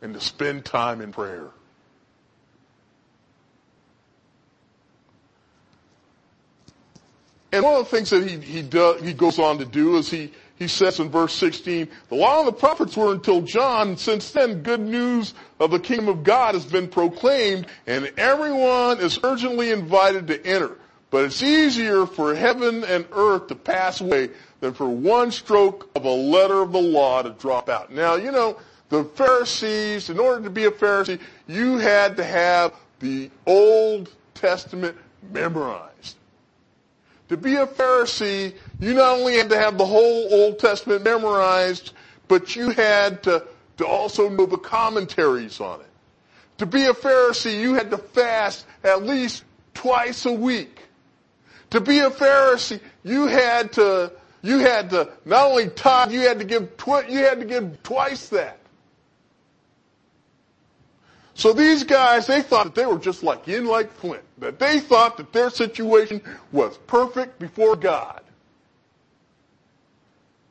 and 0.01 0.15
to 0.15 0.21
spend 0.21 0.65
time 0.65 1.01
in 1.01 1.13
prayer. 1.13 1.49
And 7.53 7.63
one 7.63 7.75
of 7.75 7.85
the 7.85 7.97
things 7.97 8.09
that 8.11 8.27
he, 8.27 8.39
he, 8.39 8.63
does, 8.63 9.03
he 9.03 9.13
goes 9.13 9.39
on 9.39 9.59
to 9.59 9.67
do 9.67 9.99
is 9.99 10.11
he, 10.11 10.33
he 10.63 10.69
says 10.69 11.01
in 11.01 11.11
verse 11.11 11.35
16, 11.35 11.89
the 12.09 12.15
law 12.15 12.39
and 12.39 12.49
the 12.49 12.53
prophets 12.53 12.97
were 12.97 13.13
until 13.13 13.43
John. 13.43 13.97
Since 13.97 14.31
then, 14.31 14.63
good 14.63 14.81
news 14.81 15.35
of 15.59 15.73
the 15.73 15.81
kingdom 15.81 16.09
of 16.09 16.23
God 16.23 16.55
has 16.55 16.65
been 16.65 16.87
proclaimed 16.87 17.67
and 17.87 18.13
everyone 18.17 19.01
is 19.01 19.19
urgently 19.25 19.71
invited 19.71 20.29
to 20.29 20.47
enter. 20.47 20.79
But 21.11 21.25
it's 21.25 21.43
easier 21.43 22.07
for 22.07 22.35
heaven 22.35 22.85
and 22.85 23.05
earth 23.13 23.49
to 23.49 23.55
pass 23.55 24.01
away 24.01 24.31
than 24.61 24.73
for 24.73 24.89
one 24.89 25.33
stroke 25.33 25.91
of 25.97 26.05
a 26.05 26.11
letter 26.11 26.63
of 26.63 26.73
the 26.73 26.81
law 26.81 27.23
to 27.23 27.31
drop 27.31 27.69
out. 27.69 27.93
Now, 27.93 28.15
you 28.15 28.31
know, 28.31 28.57
the 28.89 29.05
Pharisees, 29.05 30.11
in 30.11 30.19
order 30.19 30.45
to 30.45 30.51
be 30.51 30.67
a 30.67 30.71
Pharisee, 30.71 31.19
you 31.49 31.79
had 31.79 32.17
to 32.19 32.25
have 32.25 32.73
the 33.01 33.31
Old 33.47 34.11
Testament 34.35 34.97
memorized. 35.33 36.17
To 37.33 37.39
be 37.39 37.55
a 37.55 37.67
Pharisee, 37.67 38.53
you 38.79 38.93
not 38.93 39.17
only 39.19 39.39
had 39.39 39.49
to 39.49 39.59
have 39.59 39.79
the 39.79 39.87
whole 39.87 40.29
Old 40.35 40.59
Testament 40.59 41.03
memorized, 41.03 41.95
but 42.29 42.55
you 42.55 42.69
had 42.69 43.23
to, 43.23 43.47
to 43.79 43.87
also 43.87 44.29
know 44.29 44.45
the 44.45 44.59
commentaries 44.59 45.59
on 45.59 45.81
it. 45.81 45.87
To 46.59 46.67
be 46.67 46.85
a 46.85 46.93
Pharisee, 46.93 47.59
you 47.59 47.73
had 47.73 47.91
to 47.91 47.97
fast 47.97 48.67
at 48.85 49.05
least 49.05 49.45
twice 49.73 50.27
a 50.27 50.33
week. 50.33 50.83
To 51.71 51.81
be 51.81 52.01
a 52.01 52.11
Pharisee, 52.11 52.81
you 53.03 53.29
had 53.29 53.73
to, 53.73 54.13
you 54.43 54.59
had 54.59 54.91
to 54.91 55.11
not 55.25 55.53
only 55.53 55.71
tithe, 55.71 56.13
you 56.13 56.21
had 56.21 56.39
to 56.39 56.45
give 56.45 56.77
twi- 56.77 57.09
you 57.09 57.21
had 57.21 57.41
to 57.41 57.47
give 57.47 57.83
twice 57.83 58.29
that. 58.29 58.59
So 61.33 61.55
these 61.55 61.83
guys, 61.83 62.27
they 62.27 62.43
thought 62.43 62.65
that 62.65 62.75
they 62.75 62.85
were 62.85 62.99
just 62.99 63.23
like 63.23 63.49
in 63.49 63.65
like 63.65 63.91
Flint. 63.91 64.23
That 64.43 64.59
they 64.59 64.81
thought 64.81 65.19
that 65.19 65.33
their 65.33 65.51
situation 65.51 66.21
was 66.51 66.77
perfect 66.89 67.39
before 67.39 67.77
God. 67.77 68.21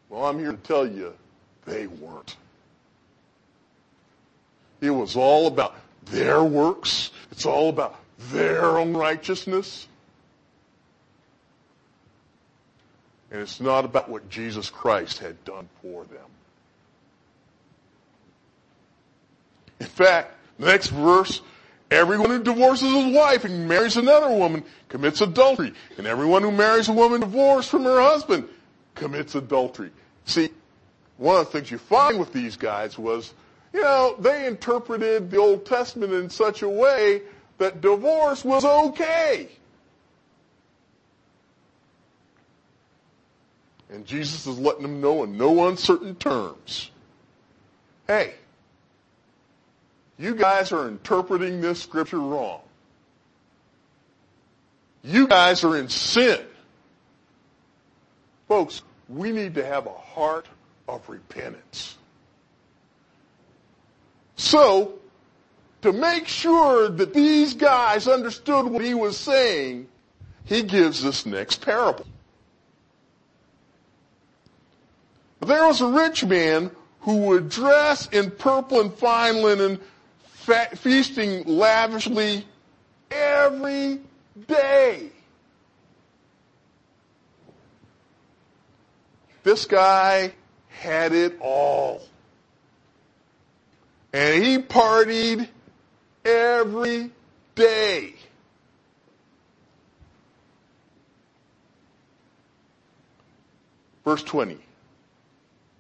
Well, 0.08 0.24
I'm 0.24 0.40
here 0.40 0.54
to 0.54 0.58
tell 0.58 0.88
you, 0.88 1.14
they 1.66 1.88
weren't. 1.88 2.38
It 4.80 4.92
was 4.92 5.18
all 5.18 5.48
about 5.48 5.76
their 6.06 6.42
works. 6.42 7.12
It's 7.32 7.46
all 7.46 7.68
about 7.68 8.00
their 8.32 8.78
own 8.78 8.96
righteousness. 8.96 9.88
And 13.30 13.42
it's 13.42 13.60
not 13.60 13.84
about 13.84 14.08
what 14.08 14.30
Jesus 14.30 14.70
Christ 14.70 15.20
had 15.20 15.44
done 15.44 15.68
for 15.82 16.06
them. 16.06 16.30
In 19.82 19.88
fact, 19.88 20.34
the 20.60 20.68
next 20.68 20.88
verse, 20.88 21.42
everyone 21.92 22.30
who 22.30 22.42
divorces 22.42 22.92
his 22.92 23.14
wife 23.14 23.46
and 23.46 23.68
marries 23.68 23.98
another 23.98 24.32
woman 24.36 24.64
commits 24.90 25.22
adultery. 25.22 25.74
And 25.98 26.08
everyone 26.08 26.42
who 26.42 26.52
marries 26.52 26.90
a 26.90 26.94
woman 26.94 27.22
divorced 27.22 27.70
from 27.70 27.84
her 27.84 28.02
husband 28.02 28.48
commits 28.96 29.36
adultery. 29.36 29.92
See, 30.26 30.50
one 31.18 31.40
of 31.40 31.46
the 31.46 31.52
things 31.52 31.70
you 31.70 31.78
find 31.78 32.20
with 32.20 32.34
these 32.34 32.56
guys 32.56 32.98
was, 32.98 33.34
you 33.74 33.82
know, 33.82 34.16
they 34.20 34.48
interpreted 34.48 35.30
the 35.30 35.38
Old 35.38 35.66
Testament 35.66 36.14
in 36.14 36.30
such 36.30 36.62
a 36.62 36.70
way 36.70 37.22
that 37.58 37.82
divorce 37.82 38.44
was 38.44 38.66
okay. 38.66 39.50
And 43.92 44.06
Jesus 44.06 44.48
is 44.48 44.58
letting 44.58 44.84
them 44.84 45.02
know 45.02 45.24
in 45.24 45.38
no 45.38 45.68
uncertain 45.68 46.16
terms. 46.16 46.92
Hey, 48.08 48.36
you 50.22 50.36
guys 50.36 50.72
are 50.72 50.88
interpreting 50.88 51.62
this 51.62 51.82
scripture 51.82 52.20
wrong. 52.20 52.62
You 55.04 55.28
guys 55.28 55.64
are 55.64 55.76
in 55.78 55.90
sin. 55.90 56.40
Folks, 58.48 58.84
we 59.10 59.32
need 59.32 59.56
to 59.56 59.66
have 59.66 59.88
a 59.88 59.94
heart 59.94 60.46
of 60.88 61.08
repentance. 61.10 61.98
So, 64.36 65.00
to 65.82 65.92
make 65.92 66.28
sure 66.28 66.90
that 66.90 67.14
these 67.14 67.56
guys 67.56 68.08
understood 68.08 68.68
what 68.68 68.84
he 68.84 68.94
was 68.94 69.18
saying, 69.18 69.88
he 70.46 70.62
gives 70.62 71.02
this 71.02 71.26
next 71.26 71.66
parable. 71.66 72.06
There 75.40 75.66
was 75.66 75.82
a 75.82 75.88
rich 75.88 76.24
man 76.24 76.70
who 77.02 77.18
would 77.18 77.50
dress 77.50 78.08
in 78.10 78.30
purple 78.30 78.80
and 78.80 78.94
fine 78.94 79.42
linen, 79.42 79.80
fe- 80.42 80.76
feasting 80.76 81.44
lavishly 81.46 82.46
every 83.10 84.00
day. 84.48 85.10
This 89.44 89.66
guy 89.66 90.34
had 90.70 91.14
it 91.14 91.38
all. 91.40 92.02
And 94.14 94.44
he 94.44 94.58
partied 94.58 95.48
every 96.26 97.12
day. 97.56 98.16
Verse 104.04 104.24
20. 104.24 104.58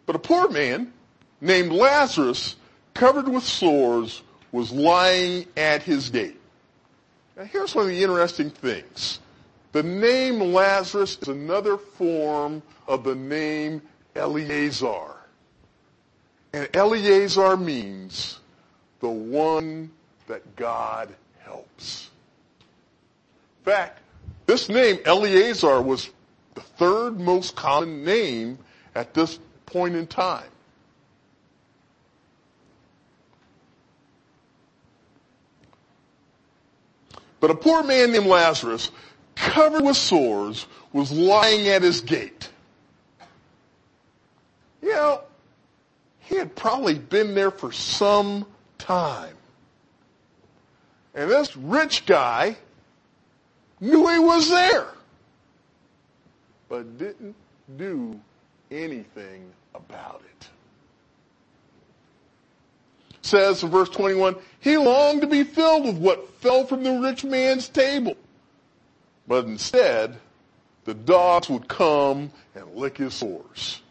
But 0.05 0.15
a 0.15 0.19
poor 0.19 0.49
man 0.49 0.93
named 1.41 1.71
Lazarus, 1.71 2.55
covered 2.93 3.27
with 3.27 3.43
sores, 3.43 4.21
was 4.51 4.71
lying 4.71 5.45
at 5.55 5.83
his 5.83 6.09
gate. 6.09 6.39
Now 7.37 7.43
here's 7.43 7.73
one 7.73 7.85
of 7.85 7.91
the 7.91 8.01
interesting 8.01 8.49
things. 8.49 9.19
The 9.71 9.83
name 9.83 10.39
Lazarus 10.39 11.17
is 11.21 11.27
another 11.29 11.77
form 11.77 12.61
of 12.87 13.03
the 13.03 13.15
name 13.15 13.81
Eleazar. 14.15 15.15
And 16.53 16.67
Eleazar 16.73 17.55
means 17.55 18.39
the 18.99 19.09
one 19.09 19.89
that 20.27 20.55
God 20.57 21.09
helps. 21.39 22.09
In 23.59 23.71
fact, 23.71 23.99
this 24.45 24.67
name 24.67 24.99
Eleazar 25.05 25.81
was 25.81 26.09
the 26.55 26.61
third 26.61 27.19
most 27.19 27.55
common 27.55 28.03
name 28.03 28.57
at 28.95 29.13
this 29.13 29.39
point 29.65 29.95
in 29.95 30.07
time. 30.07 30.49
But 37.41 37.49
a 37.49 37.55
poor 37.55 37.83
man 37.83 38.11
named 38.11 38.27
Lazarus, 38.27 38.91
covered 39.35 39.83
with 39.83 39.97
sores, 39.97 40.67
was 40.93 41.11
lying 41.11 41.67
at 41.67 41.81
his 41.81 41.99
gate. 41.99 42.49
You 44.81 44.93
know, 44.93 45.21
he 46.19 46.35
had 46.35 46.55
probably 46.55 46.97
been 46.97 47.33
there 47.35 47.51
for 47.51 47.71
some 47.71 48.45
time. 48.77 49.35
And 51.13 51.29
this 51.29 51.57
rich 51.57 52.05
guy 52.05 52.55
knew 53.79 54.07
he 54.07 54.19
was 54.19 54.49
there, 54.49 54.87
but 56.69 56.97
didn't 56.97 57.35
do 57.75 58.19
anything 58.69 59.51
about 59.73 60.21
it. 60.25 60.47
Says 63.21 63.63
in 63.63 63.69
verse 63.69 63.89
21, 63.89 64.35
he 64.59 64.77
longed 64.77 65.21
to 65.21 65.27
be 65.27 65.43
filled 65.43 65.85
with 65.85 65.97
what 65.97 66.33
fell 66.41 66.65
from 66.65 66.83
the 66.83 66.99
rich 66.99 67.23
man's 67.23 67.69
table. 67.69 68.15
But 69.27 69.45
instead, 69.45 70.17
the 70.85 70.93
dogs 70.93 71.49
would 71.49 71.67
come 71.67 72.31
and 72.55 72.75
lick 72.75 72.97
his 72.97 73.13
sores. 73.13 73.81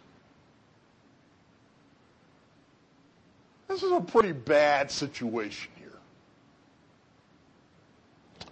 This 3.69 3.85
is 3.85 3.93
a 3.93 4.01
pretty 4.01 4.33
bad 4.33 4.91
situation 4.91 5.71
here. 5.79 5.93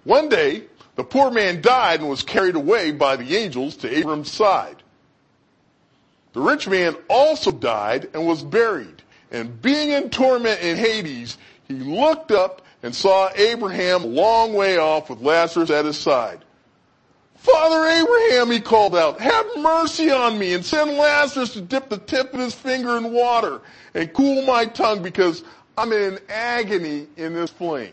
One 0.04 0.28
day, 0.28 0.64
the 0.94 1.02
poor 1.02 1.30
man 1.30 1.60
died 1.60 2.00
and 2.00 2.08
was 2.08 2.22
carried 2.22 2.54
away 2.54 2.92
by 2.92 3.16
the 3.16 3.36
angels 3.36 3.76
to 3.78 3.92
Abram's 3.92 4.30
side. 4.30 4.76
The 6.32 6.40
rich 6.40 6.68
man 6.68 6.96
also 7.08 7.50
died 7.50 8.08
and 8.14 8.26
was 8.26 8.44
buried. 8.44 8.97
And 9.30 9.60
being 9.60 9.90
in 9.90 10.10
torment 10.10 10.60
in 10.60 10.76
Hades, 10.76 11.38
he 11.66 11.74
looked 11.74 12.30
up 12.30 12.62
and 12.82 12.94
saw 12.94 13.30
Abraham 13.34 14.04
a 14.04 14.06
long 14.06 14.54
way 14.54 14.78
off 14.78 15.10
with 15.10 15.20
Lazarus 15.20 15.70
at 15.70 15.84
his 15.84 15.98
side. 15.98 16.44
Father 17.36 17.86
Abraham, 17.86 18.50
he 18.50 18.60
called 18.60 18.96
out, 18.96 19.20
have 19.20 19.46
mercy 19.58 20.10
on 20.10 20.38
me 20.38 20.54
and 20.54 20.64
send 20.64 20.92
Lazarus 20.92 21.52
to 21.52 21.60
dip 21.60 21.88
the 21.88 21.98
tip 21.98 22.34
of 22.34 22.40
his 22.40 22.54
finger 22.54 22.96
in 22.96 23.12
water 23.12 23.60
and 23.94 24.12
cool 24.12 24.42
my 24.44 24.64
tongue 24.64 25.02
because 25.02 25.44
I'm 25.76 25.92
in 25.92 26.18
agony 26.28 27.06
in 27.16 27.34
this 27.34 27.50
flame. 27.50 27.92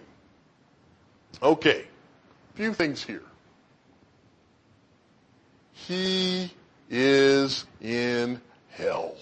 Okay, 1.43 1.85
a 2.53 2.57
few 2.57 2.73
things 2.73 3.03
here. 3.03 3.21
He 5.73 6.51
is 6.89 7.65
in 7.81 8.41
hell. 8.71 9.15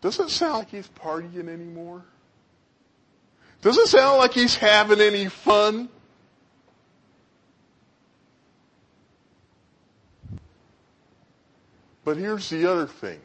Does 0.00 0.20
it 0.20 0.30
sound 0.30 0.58
like 0.58 0.70
he's 0.70 0.88
partying 0.88 1.48
anymore? 1.48 2.04
Does 3.62 3.76
it 3.76 3.88
sound 3.88 4.18
like 4.18 4.32
he's 4.32 4.54
having 4.54 5.00
any 5.00 5.26
fun? 5.26 5.88
But 12.04 12.16
here's 12.16 12.48
the 12.48 12.70
other 12.70 12.86
thing. 12.86 13.20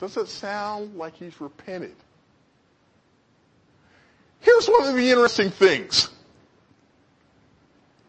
Does 0.00 0.16
it 0.16 0.28
sound 0.28 0.96
like 0.96 1.14
he's 1.14 1.40
repented? 1.40 1.94
Here's 4.40 4.66
one 4.68 4.88
of 4.88 4.94
the 4.94 5.10
interesting 5.10 5.50
things. 5.50 6.10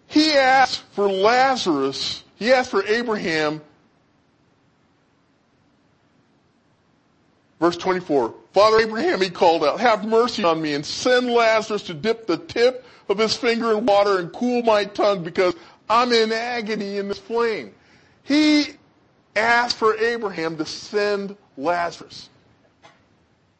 He 0.07 0.33
asked 0.33 0.83
for 0.91 1.09
Lazarus, 1.09 2.23
he 2.35 2.51
asked 2.51 2.71
for 2.71 2.85
Abraham 2.85 3.61
Verse 7.61 7.77
24, 7.77 8.33
Father 8.53 8.79
Abraham, 8.79 9.21
he 9.21 9.29
called 9.29 9.63
out, 9.63 9.79
have 9.79 10.03
mercy 10.03 10.43
on 10.43 10.59
me 10.59 10.73
and 10.73 10.83
send 10.83 11.29
Lazarus 11.29 11.83
to 11.83 11.93
dip 11.93 12.25
the 12.25 12.37
tip 12.37 12.83
of 13.07 13.19
his 13.19 13.35
finger 13.35 13.77
in 13.77 13.85
water 13.85 14.17
and 14.17 14.33
cool 14.33 14.63
my 14.63 14.83
tongue 14.83 15.23
because 15.23 15.53
I'm 15.87 16.11
in 16.11 16.31
agony 16.31 16.97
in 16.97 17.07
this 17.07 17.19
flame. 17.19 17.71
He 18.23 18.65
asked 19.35 19.77
for 19.77 19.95
Abraham 19.95 20.57
to 20.57 20.65
send 20.65 21.37
Lazarus. 21.55 22.29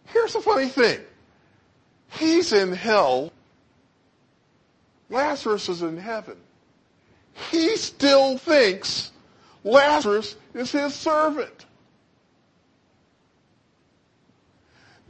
Here's 0.07 0.33
the 0.33 0.41
funny 0.41 0.67
thing. 0.67 0.99
He's 2.09 2.53
in 2.53 2.73
hell. 2.73 3.31
Lazarus 5.11 5.69
is 5.69 5.83
in 5.83 5.97
heaven. 5.97 6.37
He 7.51 7.77
still 7.77 8.39
thinks 8.39 9.11
Lazarus 9.63 10.35
is 10.55 10.71
his 10.71 10.95
servant. 10.95 11.67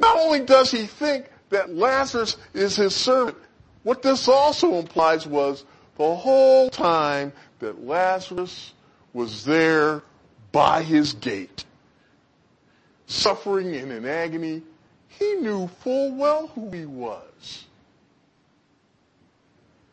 Not 0.01 0.17
only 0.17 0.39
does 0.41 0.71
he 0.71 0.87
think 0.87 1.29
that 1.49 1.75
Lazarus 1.75 2.37
is 2.53 2.75
his 2.75 2.95
servant, 2.95 3.37
what 3.83 4.01
this 4.01 4.27
also 4.27 4.75
implies 4.79 5.27
was 5.27 5.63
the 5.97 6.15
whole 6.15 6.69
time 6.69 7.31
that 7.59 7.85
Lazarus 7.85 8.73
was 9.13 9.45
there 9.45 10.01
by 10.51 10.81
his 10.81 11.13
gate, 11.13 11.65
suffering 13.05 13.75
in 13.75 14.05
agony, 14.05 14.63
he 15.07 15.33
knew 15.35 15.67
full 15.67 16.15
well 16.15 16.47
who 16.47 16.71
he 16.71 16.85
was. 16.85 17.65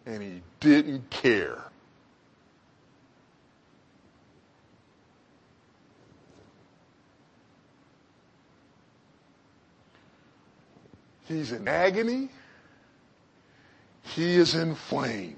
And 0.07 0.23
he 0.23 0.43
didn't 0.61 1.11
care. 1.11 1.68
He's 11.29 11.53
in 11.53 11.69
agony. 11.69 12.31
He 14.03 14.37
is 14.37 14.55
in 14.55 14.75
flame. 14.75 15.37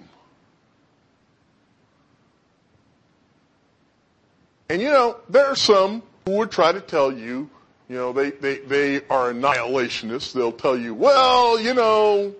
And 4.68 4.80
you 4.80 4.88
know, 4.88 5.16
there 5.28 5.46
are 5.46 5.56
some 5.56 6.04
who 6.24 6.36
would 6.36 6.52
try 6.52 6.70
to 6.70 6.80
tell 6.80 7.12
you, 7.12 7.50
you 7.88 7.96
know, 7.96 8.12
they, 8.12 8.30
they, 8.30 8.58
they 8.58 8.96
are 9.08 9.32
annihilationists. 9.32 10.32
They'll 10.32 10.52
tell 10.52 10.78
you, 10.78 10.94
well, 10.94 11.58
you 11.58 11.74
know, 11.74 12.32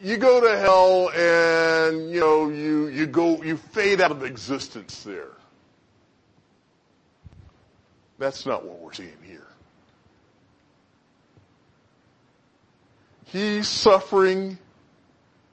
you 0.00 0.16
go 0.16 0.40
to 0.40 0.58
hell 0.58 1.10
and, 1.10 2.10
you 2.10 2.20
know, 2.20 2.48
you, 2.48 2.86
you 2.86 3.06
go, 3.06 3.42
you 3.42 3.58
fade 3.58 4.00
out 4.00 4.12
of 4.12 4.24
existence 4.24 5.02
there. 5.02 5.28
That's 8.18 8.46
not 8.46 8.64
what 8.64 8.78
we're 8.80 8.94
seeing 8.94 9.12
here. 9.26 9.47
He's 13.30 13.68
suffering 13.68 14.58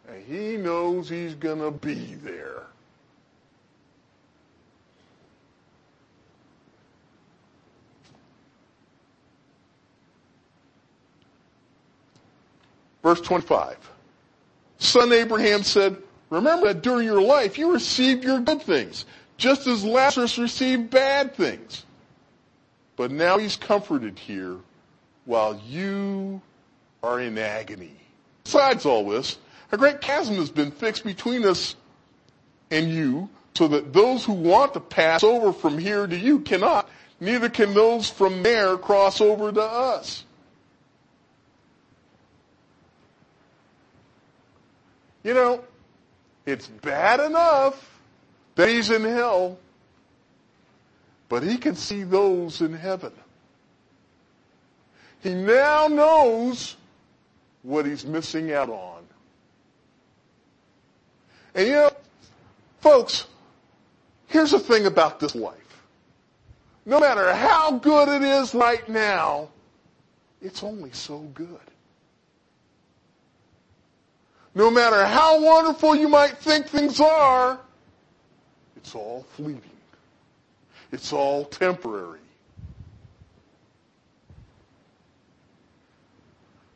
and 0.07 0.23
he 0.25 0.57
knows 0.57 1.09
he's 1.09 1.35
going 1.35 1.59
to 1.59 1.71
be 1.71 2.15
there. 2.15 2.63
Verse 13.03 13.21
25. 13.21 13.77
Son 14.79 15.13
Abraham 15.13 15.61
said, 15.61 15.97
Remember 16.29 16.67
that 16.67 16.81
during 16.81 17.05
your 17.05 17.21
life 17.21 17.57
you 17.57 17.71
received 17.71 18.23
your 18.23 18.39
good 18.39 18.61
things, 18.61 19.05
just 19.37 19.67
as 19.67 19.83
Lazarus 19.83 20.37
received 20.37 20.89
bad 20.89 21.35
things. 21.35 21.85
But 22.95 23.11
now 23.11 23.37
he's 23.37 23.57
comforted 23.57 24.17
here 24.17 24.57
while 25.25 25.61
you 25.67 26.41
are 27.05 27.19
in 27.19 27.37
agony. 27.37 27.95
Besides 28.43 28.85
all 28.85 29.09
this, 29.09 29.37
a 29.71 29.77
great 29.77 30.01
chasm 30.01 30.35
has 30.35 30.49
been 30.49 30.71
fixed 30.71 31.03
between 31.03 31.45
us 31.45 31.75
and 32.71 32.89
you, 32.91 33.29
so 33.53 33.67
that 33.69 33.93
those 33.93 34.25
who 34.25 34.33
want 34.33 34.73
to 34.73 34.79
pass 34.79 35.23
over 35.23 35.53
from 35.53 35.77
here 35.77 36.05
to 36.05 36.17
you 36.17 36.39
cannot, 36.39 36.89
neither 37.19 37.47
can 37.47 37.73
those 37.73 38.09
from 38.09 38.43
there 38.43 38.77
cross 38.77 39.21
over 39.21 39.51
to 39.51 39.61
us. 39.61 40.25
You 45.23 45.33
know, 45.33 45.63
it's 46.45 46.67
bad 46.67 47.19
enough 47.19 47.99
that 48.55 48.69
he's 48.69 48.89
in 48.89 49.03
hell, 49.03 49.57
but 51.29 51.43
he 51.43 51.57
can 51.57 51.75
see 51.75 52.03
those 52.03 52.61
in 52.61 52.73
heaven. 52.73 53.13
He 55.21 55.33
now 55.33 55.87
knows 55.87 56.75
what 57.65 57.85
he's 57.85 58.05
missing 58.05 58.53
out 58.53 58.69
on. 58.69 59.03
And 61.55 61.67
you 61.67 61.73
know, 61.73 61.91
folks, 62.79 63.25
here's 64.27 64.51
the 64.51 64.59
thing 64.59 64.85
about 64.85 65.19
this 65.19 65.35
life. 65.35 65.55
No 66.85 66.99
matter 66.99 67.33
how 67.33 67.71
good 67.79 68.07
it 68.09 68.21
is 68.21 68.53
right 68.53 68.87
now, 68.87 69.49
it's 70.41 70.63
only 70.63 70.91
so 70.91 71.19
good. 71.33 71.47
No 74.53 74.69
matter 74.69 75.03
how 75.05 75.41
wonderful 75.41 75.95
you 75.95 76.07
might 76.07 76.37
think 76.37 76.67
things 76.67 76.99
are, 76.99 77.59
it's 78.77 78.93
all 78.93 79.25
fleeting. 79.35 79.61
It's 80.91 81.11
all 81.11 81.45
temporary. 81.45 82.19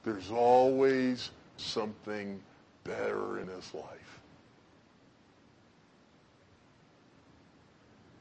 There's 0.04 0.32
always 0.32 1.30
something 1.58 2.40
better 2.84 3.40
in 3.40 3.48
his 3.48 3.74
life. 3.74 4.20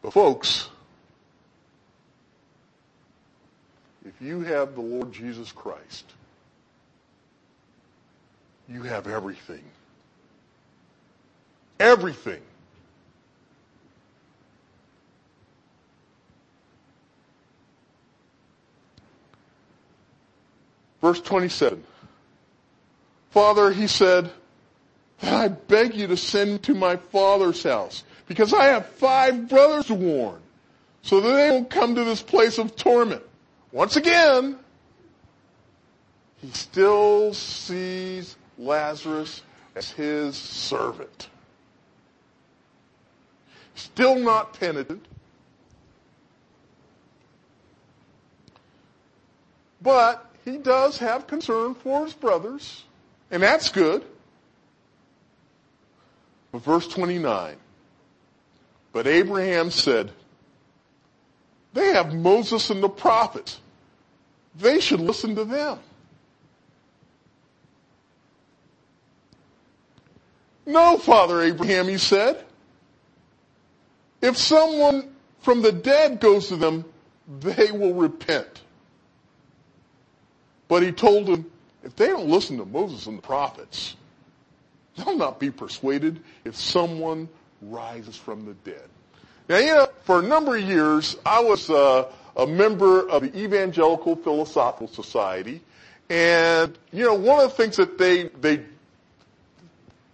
But 0.02 0.12
folks, 0.12 0.68
if 4.06 4.20
you 4.20 4.40
have 4.40 4.74
the 4.74 4.80
Lord 4.80 5.12
Jesus 5.12 5.52
Christ, 5.52 6.12
you 8.68 8.82
have 8.82 9.06
everything. 9.06 9.64
Everything. 11.80 12.42
Verse 21.00 21.20
27. 21.20 21.82
Father, 23.30 23.70
he 23.70 23.86
said, 23.86 24.30
I 25.22 25.48
beg 25.48 25.94
you 25.94 26.06
to 26.06 26.16
send 26.16 26.62
to 26.64 26.74
my 26.74 26.96
father's 26.96 27.62
house 27.62 28.04
because 28.26 28.52
I 28.52 28.64
have 28.66 28.86
five 28.86 29.48
brothers 29.48 29.86
to 29.86 29.94
warn 29.94 30.40
so 31.02 31.20
that 31.20 31.30
they 31.30 31.50
won't 31.50 31.70
come 31.70 31.94
to 31.94 32.04
this 32.04 32.22
place 32.22 32.58
of 32.58 32.76
torment. 32.76 33.22
Once 33.72 33.96
again, 33.96 34.58
he 36.40 36.50
still 36.50 37.34
sees 37.34 38.36
Lazarus 38.58 39.42
as 39.74 39.90
his 39.90 40.36
servant. 40.36 41.28
Still 43.74 44.16
not 44.16 44.58
penitent. 44.58 45.04
But 49.80 50.27
he 50.48 50.58
does 50.58 50.98
have 50.98 51.26
concern 51.26 51.74
for 51.74 52.04
his 52.04 52.14
brothers, 52.14 52.84
and 53.30 53.42
that's 53.42 53.68
good. 53.68 54.04
But 56.52 56.62
verse 56.62 56.88
29. 56.88 57.56
But 58.92 59.06
Abraham 59.06 59.70
said, 59.70 60.10
they 61.74 61.92
have 61.92 62.14
Moses 62.14 62.70
and 62.70 62.82
the 62.82 62.88
prophets. 62.88 63.60
They 64.56 64.80
should 64.80 65.00
listen 65.00 65.36
to 65.36 65.44
them. 65.44 65.78
No, 70.64 70.98
Father 70.98 71.42
Abraham, 71.42 71.88
he 71.88 71.98
said. 71.98 72.44
If 74.20 74.36
someone 74.36 75.14
from 75.40 75.62
the 75.62 75.72
dead 75.72 76.20
goes 76.20 76.48
to 76.48 76.56
them, 76.56 76.84
they 77.40 77.70
will 77.70 77.94
repent. 77.94 78.62
But 80.68 80.82
he 80.82 80.92
told 80.92 81.26
them, 81.26 81.50
if 81.82 81.96
they 81.96 82.08
don't 82.08 82.28
listen 82.28 82.58
to 82.58 82.64
Moses 82.64 83.06
and 83.06 83.18
the 83.18 83.22
prophets, 83.22 83.96
they'll 84.96 85.16
not 85.16 85.40
be 85.40 85.50
persuaded 85.50 86.20
if 86.44 86.56
someone 86.56 87.28
rises 87.62 88.16
from 88.16 88.44
the 88.44 88.54
dead. 88.70 88.88
Now, 89.48 89.58
you 89.58 89.74
know, 89.74 89.88
for 90.04 90.20
a 90.20 90.22
number 90.22 90.56
of 90.56 90.62
years, 90.62 91.16
I 91.24 91.40
was 91.40 91.70
uh, 91.70 92.12
a 92.36 92.46
member 92.46 93.08
of 93.08 93.22
the 93.22 93.38
Evangelical 93.38 94.16
Philosophical 94.16 94.88
Society, 94.88 95.62
and 96.10 96.78
you 96.92 97.04
know, 97.04 97.14
one 97.14 97.42
of 97.42 97.50
the 97.50 97.56
things 97.56 97.76
that 97.76 97.96
they 97.98 98.24
they 98.24 98.62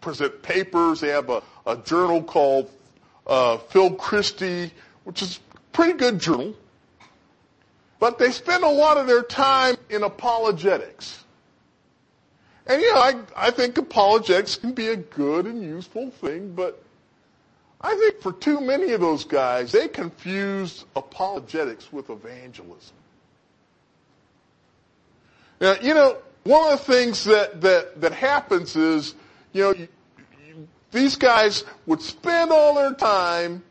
present 0.05 0.43
papers. 0.43 1.01
They 1.01 1.09
have 1.09 1.31
a, 1.31 1.43
a 1.67 1.77
journal 1.79 2.23
called 2.23 2.71
uh, 3.27 3.57
Philosophia 3.57 3.99
Christi, 3.99 4.73
which 5.05 5.23
is 5.23 5.41
a 5.55 5.59
pretty 5.71 5.95
good 5.95 6.21
journal. 6.21 6.55
But 8.05 8.19
they 8.19 8.33
spend 8.33 8.65
a 8.65 8.69
lot 8.69 8.99
of 8.99 9.07
their 9.07 9.23
time 9.23 9.77
in 9.89 10.03
apologetics. 10.03 11.25
And 12.67 12.83
yeah, 12.83 12.97
I, 12.97 13.15
I 13.35 13.51
think 13.51 13.79
apologetics 13.79 14.57
can 14.57 14.73
be 14.73 14.89
a 14.89 14.97
good 14.97 15.47
and 15.47 15.63
useful 15.63 16.11
thing, 16.11 16.55
but 16.55 16.83
I 17.81 17.97
think 17.97 18.21
for 18.21 18.35
too 18.35 18.61
many 18.61 18.93
of 18.93 19.01
those 19.01 19.25
guys, 19.25 19.73
they 19.73 19.89
confused 19.89 20.85
apologetics 20.95 21.91
with 21.95 22.11
evangelism. 22.11 22.95
Now, 25.63 25.77
you 25.81 25.95
know, 25.95 26.19
one 26.43 26.75
of 26.75 26.85
the 26.85 26.93
things 26.93 27.25
that, 27.25 27.63
that, 27.63 28.03
that 28.03 28.13
happens 28.13 28.77
is, 28.77 29.15
you 29.55 29.63
know, 29.63 29.73
you, 29.73 29.89
you, 30.47 30.69
these 30.93 31.17
guys 31.17 31.65
would 31.87 32.03
spend 32.03 32.51
all 32.51 32.75
their 32.75 32.93
time 32.93 33.63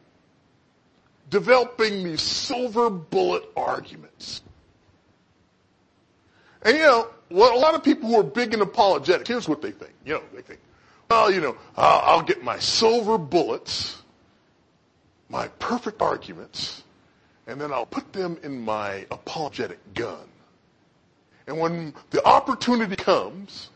developing 1.34 2.03
these 2.03 2.21
silver 2.21 2.91
bullet 2.91 3.43
arguments. 3.57 4.43
And 6.61 6.77
you 6.77 6.84
know, 6.84 7.07
well, 7.31 7.57
a 7.57 7.59
lot 7.59 7.73
of 7.73 7.84
people 7.84 8.07
who 8.07 8.19
are 8.19 8.23
big 8.23 8.53
in 8.53 8.61
apologetics, 8.61 9.27
here's 9.27 9.49
what 9.49 9.59
they 9.59 9.71
think. 9.71 9.93
You 10.05 10.13
know, 10.13 10.23
they 10.36 10.43
think, 10.43 10.59
well, 11.09 11.31
you 11.31 11.41
know, 11.41 11.57
I'll 11.75 12.21
get 12.21 12.43
my 12.43 12.59
silver 12.59 13.17
bullets, 13.17 14.03
my 15.27 15.47
perfect 15.57 16.03
arguments, 16.03 16.84
and 17.47 17.59
then 17.59 17.73
I'll 17.73 17.88
put 17.88 18.13
them 18.13 18.38
in 18.43 18.61
my 18.61 19.07
apologetic 19.09 19.79
gun. 19.95 20.27
And 21.47 21.59
when 21.59 21.95
the 22.11 22.23
opportunity 22.27 22.95
comes, 22.95 23.71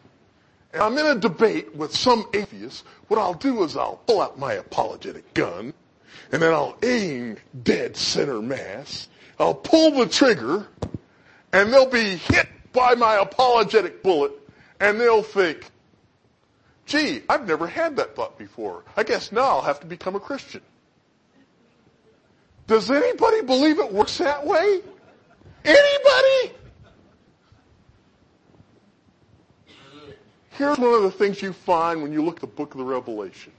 and 0.74 0.84
I'm 0.84 0.95
in 0.95 1.08
a 1.08 1.16
debate 1.16 1.76
with 1.76 1.91
some 1.91 2.28
atheist, 2.36 2.86
what 3.08 3.20
I'll 3.20 3.34
do 3.34 3.64
is 3.64 3.76
I'll 3.76 3.99
pull 4.05 4.22
out 4.22 4.38
my 4.38 4.53
apologetic 4.53 5.34
gun, 5.34 5.74
and 6.32 6.42
then 6.42 6.54
I'll 6.54 6.78
aim 6.84 7.38
dead 7.64 7.96
center 7.96 8.42
mass. 8.42 9.08
I'll 9.40 9.54
pull 9.54 9.92
the 9.92 10.08
trigger, 10.08 10.68
and 11.54 11.72
they'll 11.72 11.90
be 11.90 12.18
hit 12.18 12.48
by 12.74 12.96
my 12.96 13.16
apologetic 13.16 14.04
bullet, 14.04 14.32
and 14.80 15.00
they'll 15.00 15.24
think, 15.24 15.70
gee, 16.86 17.22
I've 17.30 17.48
never 17.48 17.68
had 17.68 17.96
that 17.98 18.16
thought 18.16 18.38
before. 18.38 18.84
I 18.96 19.04
guess 19.04 19.32
now 19.32 19.42
I'll 19.42 19.62
have 19.62 19.80
to 19.82 19.88
become 19.88 20.16
a 20.16 20.20
Christian. 20.20 20.62
Does 22.68 22.92
anybody 22.92 23.42
believe 23.44 23.80
it 23.80 23.92
works 23.92 24.18
that 24.18 24.46
way? 24.46 24.82
Anybody? 25.64 26.56
Here's 30.52 30.78
one 30.78 30.94
of 30.94 31.04
the 31.04 31.12
things 31.12 31.42
you 31.42 31.54
find 31.54 32.02
when 32.02 32.12
you 32.12 32.24
look 32.24 32.38
at 32.38 32.42
the 32.42 32.48
book 32.48 32.74
of 32.74 32.80
the 32.80 32.84
Revelation. 32.84 33.54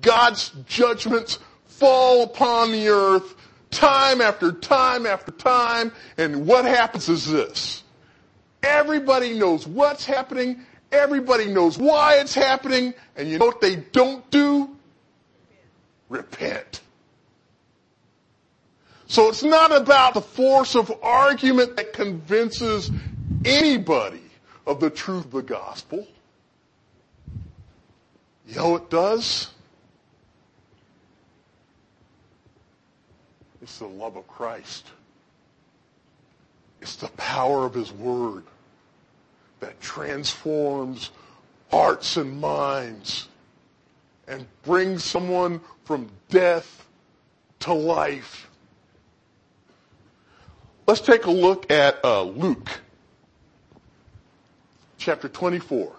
God's 0.00 0.50
judgments 0.66 1.38
fall 1.66 2.22
upon 2.22 2.72
the 2.72 2.88
earth 2.88 3.34
time 3.70 4.20
after 4.20 4.52
time 4.52 5.06
after 5.06 5.32
time, 5.32 5.92
and 6.16 6.46
what 6.46 6.64
happens 6.64 7.08
is 7.08 7.26
this. 7.30 7.84
Everybody 8.62 9.38
knows 9.38 9.66
what's 9.66 10.04
happening, 10.04 10.60
everybody 10.90 11.46
knows 11.46 11.78
why 11.78 12.16
it's 12.16 12.34
happening, 12.34 12.94
and 13.16 13.28
you 13.28 13.38
know 13.38 13.46
what 13.46 13.60
they 13.60 13.76
don't 13.76 14.28
do? 14.30 14.76
Repent. 16.08 16.80
So 19.06 19.28
it's 19.28 19.42
not 19.42 19.74
about 19.74 20.14
the 20.14 20.20
force 20.20 20.74
of 20.74 20.92
argument 21.02 21.76
that 21.76 21.92
convinces 21.92 22.90
anybody 23.44 24.22
of 24.66 24.80
the 24.80 24.90
truth 24.90 25.24
of 25.26 25.30
the 25.30 25.42
gospel. 25.42 26.06
You 28.46 28.56
know 28.56 28.76
it 28.76 28.90
does? 28.90 29.50
It's 33.62 33.78
the 33.78 33.86
love 33.86 34.16
of 34.16 34.26
Christ. 34.28 34.86
It's 36.80 36.96
the 36.96 37.08
power 37.08 37.66
of 37.66 37.74
his 37.74 37.92
word 37.92 38.44
that 39.60 39.80
transforms 39.80 41.10
hearts 41.70 42.16
and 42.16 42.40
minds 42.40 43.28
and 44.26 44.46
brings 44.62 45.02
someone 45.02 45.60
from 45.84 46.08
death 46.28 46.86
to 47.60 47.72
life. 47.72 48.48
Let's 50.86 51.00
take 51.00 51.26
a 51.26 51.30
look 51.30 51.70
at 51.70 52.02
uh, 52.04 52.22
Luke 52.22 52.80
chapter 54.98 55.28
24. 55.28 55.97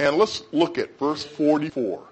And 0.00 0.16
let's 0.16 0.44
look 0.50 0.78
at 0.78 0.98
verse 0.98 1.26
44. 1.26 2.02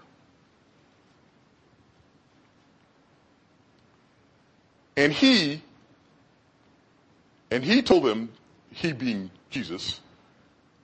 And 4.99 5.11
he, 5.11 5.63
and 7.51 7.65
he 7.65 7.81
told 7.81 8.05
them, 8.05 8.29
he 8.71 8.93
being 8.93 9.31
Jesus, 9.49 10.01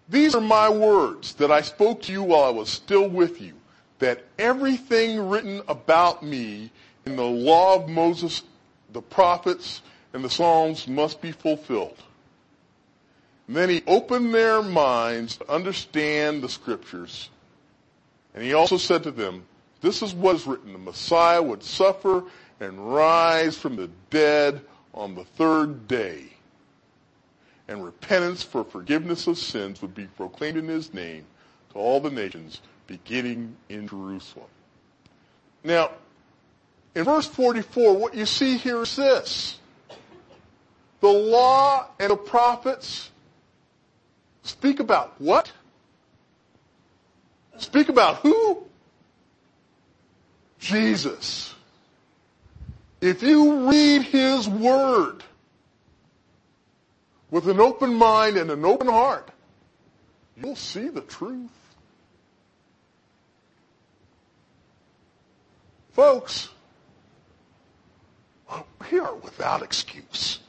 these 0.09 0.35
are 0.35 0.41
my 0.41 0.71
words 0.71 1.35
that 1.35 1.51
I 1.51 1.61
spoke 1.61 2.01
to 2.05 2.13
you 2.13 2.23
while 2.23 2.45
I 2.45 2.51
was 2.51 2.71
still 2.71 3.07
with 3.07 3.39
you, 3.39 3.53
that 3.99 4.25
everything 4.39 5.29
written 5.29 5.61
about 5.69 6.23
me 6.23 6.71
in 7.05 7.17
the 7.17 7.23
law 7.23 7.75
of 7.75 7.87
Moses, 7.87 8.45
the 8.95 9.03
prophets, 9.03 9.83
and 10.15 10.25
the 10.25 10.31
Psalms 10.31 10.89
must 10.89 11.21
be 11.21 11.33
fulfilled. 11.33 11.99
And 13.47 13.57
then 13.57 13.69
he 13.69 13.83
opened 13.87 14.35
their 14.35 14.63
minds 14.63 15.37
to 15.37 15.53
understand 15.53 16.43
the 16.43 16.49
scriptures. 16.49 17.29
And 18.35 18.43
he 18.43 18.55
also 18.55 18.77
said 18.77 19.03
to 19.03 19.11
them, 19.11 19.45
this 19.81 20.03
is 20.03 20.15
what 20.15 20.37
is 20.37 20.47
written. 20.47 20.73
The 20.73 20.79
Messiah 20.79 21.43
would 21.43 21.63
suffer 21.63 22.25
and 22.59 22.95
rise 22.95 23.59
from 23.59 23.77
the 23.77 23.91
dead 24.09 24.63
on 24.95 25.15
the 25.15 25.25
third 25.25 25.87
day. 25.87 26.25
And 27.69 27.85
repentance 27.85 28.43
for 28.43 28.65
forgiveness 28.65 29.27
of 29.27 29.37
sins 29.37 29.83
would 29.83 29.95
be 29.95 30.07
proclaimed 30.07 30.57
in 30.57 30.69
his 30.69 30.95
name 30.95 31.27
to 31.73 31.79
all 31.79 32.01
the 32.01 32.11
nations, 32.11 32.63
beginning 32.87 33.57
in 33.69 33.89
Jerusalem. 33.89 34.49
Now, 35.63 35.91
in 36.95 37.05
verse 37.05 37.27
44, 37.27 37.97
what 37.97 38.15
you 38.15 38.25
see 38.25 38.57
here 38.57 38.83
is 38.83 38.97
this. 38.97 39.59
The 41.01 41.09
law 41.09 41.89
and 42.01 42.11
the 42.11 42.17
prophets 42.17 43.11
speak 44.45 44.79
about 44.79 45.21
what? 45.21 45.51
Speak 47.59 47.89
about 47.89 48.17
who? 48.17 48.63
Jesus. 50.59 51.55
If 53.01 53.23
you 53.23 53.69
read 53.69 54.03
His 54.03 54.49
Word 54.49 55.23
with 57.31 57.49
an 57.49 57.61
open 57.61 57.95
mind 57.95 58.37
and 58.37 58.51
an 58.51 58.65
open 58.65 58.87
heart, 58.87 59.31
you'll 60.37 60.57
see 60.57 60.89
the 60.89 61.03
truth. 61.03 61.51
Folks, 65.93 66.49
we 68.91 68.99
are 68.99 69.15
without 69.17 69.63
excuse. 69.63 70.41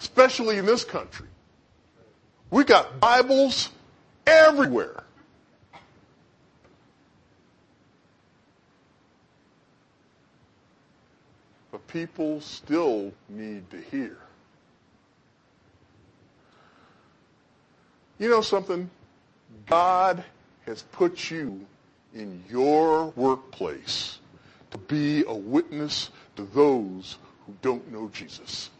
Especially 0.00 0.58
in 0.58 0.66
this 0.66 0.84
country. 0.84 1.26
We 2.54 2.62
got 2.62 3.00
Bibles 3.00 3.70
everywhere. 4.28 5.02
But 11.72 11.84
people 11.88 12.40
still 12.40 13.12
need 13.28 13.68
to 13.72 13.80
hear. 13.90 14.16
You 18.20 18.30
know 18.30 18.40
something? 18.40 18.88
God 19.66 20.22
has 20.64 20.82
put 20.82 21.32
you 21.32 21.66
in 22.14 22.44
your 22.48 23.06
workplace 23.16 24.20
to 24.70 24.78
be 24.78 25.24
a 25.26 25.34
witness 25.34 26.10
to 26.36 26.44
those 26.54 27.18
who 27.46 27.54
don't 27.62 27.92
know 27.92 28.08
Jesus. 28.10 28.70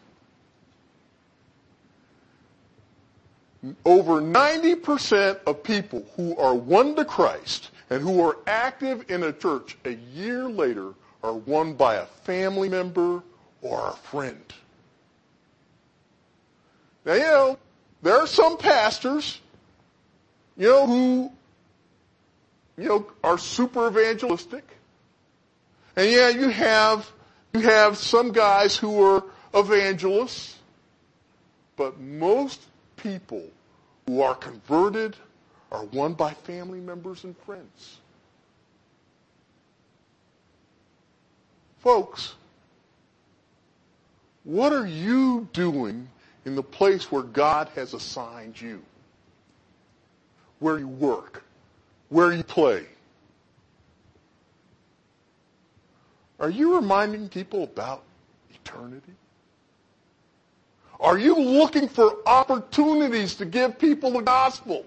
Over 3.85 4.21
90% 4.21 5.39
of 5.45 5.63
people 5.63 6.05
who 6.15 6.35
are 6.37 6.55
won 6.55 6.95
to 6.95 7.05
Christ 7.05 7.71
and 7.89 8.01
who 8.01 8.21
are 8.21 8.37
active 8.47 9.09
in 9.09 9.23
a 9.23 9.31
church 9.31 9.77
a 9.85 9.91
year 9.91 10.49
later 10.49 10.93
are 11.23 11.33
won 11.33 11.73
by 11.73 11.95
a 11.95 12.05
family 12.05 12.69
member 12.69 13.23
or 13.61 13.89
a 13.89 13.93
friend. 13.93 14.43
Now, 17.05 17.13
you 17.13 17.19
know, 17.19 17.57
there 18.01 18.17
are 18.17 18.27
some 18.27 18.57
pastors, 18.57 19.39
you 20.57 20.67
know, 20.67 20.87
who 20.87 21.31
you 22.77 22.89
know, 22.89 23.07
are 23.23 23.37
super 23.37 23.87
evangelistic. 23.87 24.63
And 25.95 26.11
yeah, 26.11 26.29
you 26.29 26.49
have, 26.49 27.09
you 27.53 27.61
have 27.61 27.97
some 27.97 28.31
guys 28.31 28.75
who 28.75 29.01
are 29.01 29.23
evangelists, 29.53 30.57
but 31.77 31.99
most 31.99 32.61
people 33.05 33.43
who 34.07 34.21
are 34.21 34.35
converted 34.35 35.15
are 35.71 35.85
won 35.85 36.13
by 36.13 36.33
family 36.33 36.79
members 36.79 37.23
and 37.23 37.37
friends. 37.39 37.99
Folks, 41.79 42.35
what 44.43 44.73
are 44.73 44.87
you 44.87 45.47
doing 45.53 46.07
in 46.45 46.55
the 46.55 46.63
place 46.63 47.11
where 47.11 47.23
God 47.23 47.69
has 47.75 47.93
assigned 47.93 48.59
you? 48.59 48.81
Where 50.59 50.79
you 50.79 50.87
work? 50.87 51.43
where 52.09 52.31
you 52.31 52.43
play. 52.43 52.85
Are 56.39 56.49
you 56.49 56.75
reminding 56.75 57.29
people 57.29 57.63
about 57.63 58.03
eternity? 58.53 59.13
Are 60.99 61.17
you 61.17 61.35
looking 61.37 61.87
for 61.87 62.17
opportunities 62.25 63.35
to 63.35 63.45
give 63.45 63.77
people 63.77 64.11
the 64.11 64.21
gospel? 64.21 64.85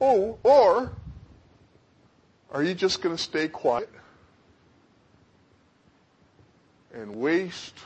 Oh, 0.00 0.38
or 0.42 0.92
are 2.52 2.62
you 2.62 2.74
just 2.74 3.00
going 3.00 3.16
to 3.16 3.22
stay 3.22 3.48
quiet 3.48 3.90
and 6.92 7.16
waste 7.16 7.78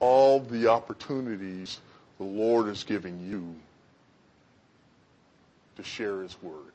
all 0.00 0.40
the 0.40 0.66
opportunities 0.66 1.80
the 2.18 2.24
Lord 2.24 2.68
is 2.68 2.84
giving 2.84 3.24
you 3.28 3.54
to 5.76 5.82
share 5.82 6.22
His 6.22 6.40
Word. 6.42 6.72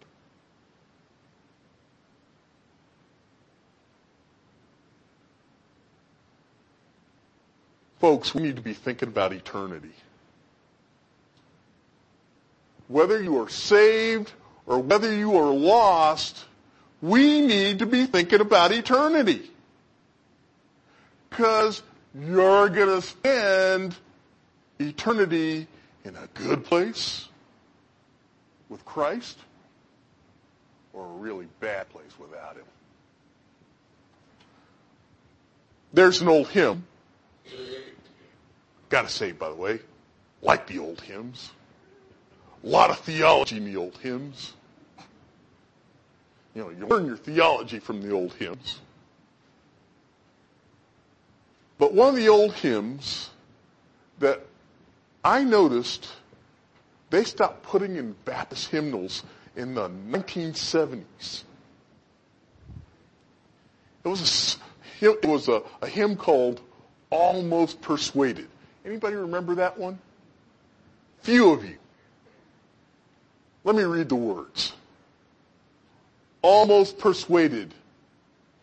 Folks, 8.00 8.34
we 8.36 8.44
need 8.44 8.58
to 8.58 8.62
be 8.62 8.74
thinking 8.74 9.10
about 9.10 9.34
eternity. 9.34 9.92
Whether 12.88 13.22
you 13.22 13.42
are 13.42 13.50
saved 13.50 14.32
or 14.66 14.80
whether 14.80 15.12
you 15.12 15.38
are 15.38 15.52
lost, 15.52 16.46
we 17.02 17.42
need 17.42 17.80
to 17.80 17.86
be 17.86 18.06
thinking 18.06 18.40
about 18.40 18.72
eternity. 18.72 19.50
Because 21.30 21.82
you're 22.20 22.70
going 22.70 23.02
to 23.02 23.02
spend 23.02 23.96
eternity 24.80 25.68
in 26.06 26.16
a 26.16 26.28
good 26.36 26.66
place 26.66 27.28
with 28.70 28.86
Christ 28.86 29.38
or 30.94 31.06
a 31.06 31.18
really 31.18 31.48
bad 31.60 31.90
place 31.90 32.12
without 32.20 32.56
Him. 32.56 32.64
There's 35.94 36.22
an 36.22 36.28
old 36.28 36.48
hymn. 36.50 36.86
Gotta 38.98 39.10
say, 39.10 39.32
by 39.32 39.50
the 39.50 39.56
way, 39.56 39.80
like 40.42 40.66
the 40.66 40.80
old 40.80 41.02
hymns. 41.02 41.52
A 42.64 42.68
lot 42.68 42.90
of 42.90 42.98
theology 42.98 43.58
in 43.58 43.66
the 43.66 43.78
old 43.78 43.96
hymns. 44.00 44.54
You 46.56 46.64
know, 46.64 46.70
you 46.72 46.88
learn 46.88 47.06
your 47.06 47.16
theology 47.16 47.78
from 47.78 48.02
the 48.02 48.10
old 48.10 48.34
hymns. 48.34 48.80
But 51.78 51.94
one 51.94 52.10
of 52.10 52.16
the 52.16 52.28
old 52.28 52.54
hymns 52.56 53.30
that 54.18 54.42
I 55.24 55.44
noticed 55.44 56.08
they 57.12 57.24
stopped 57.24 57.62
putting 57.62 57.98
in 57.98 58.16
Baptist 58.26 58.72
hymnals 58.72 59.22
in 59.56 59.76
the 59.76 59.92
1970s. 60.10 61.44
It 64.04 64.08
was 64.08 64.58
a, 65.00 65.06
it 65.06 65.24
was 65.24 65.50
a, 65.50 65.62
a 65.84 65.88
hymn 65.88 66.16
called 66.16 66.62
Almost 67.12 67.80
Persuaded. 67.80 68.48
Anybody 68.88 69.16
remember 69.16 69.54
that 69.56 69.78
one? 69.78 70.00
Few 71.22 71.52
of 71.52 71.64
you. 71.64 71.78
Let 73.64 73.76
me 73.76 73.84
read 73.84 74.10
the 74.10 74.16
words. 74.16 74.74
Almost 76.42 76.98
persuaded, 76.98 77.74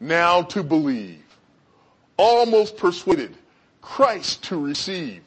now 0.01 0.43
to 0.43 0.63
believe. 0.63 1.23
Almost 2.17 2.77
persuaded, 2.77 3.37
Christ 3.83 4.43
to 4.45 4.59
receive 4.59 5.21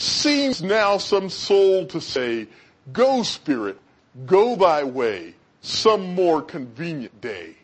Seems 0.00 0.62
now 0.62 0.96
some 0.96 1.28
soul 1.28 1.84
to 1.88 2.00
say, 2.00 2.48
Go, 2.90 3.22
Spirit, 3.22 3.78
go 4.24 4.56
thy 4.56 4.82
way, 4.82 5.34
some 5.60 6.14
more 6.14 6.40
convenient 6.40 7.20
day, 7.20 7.54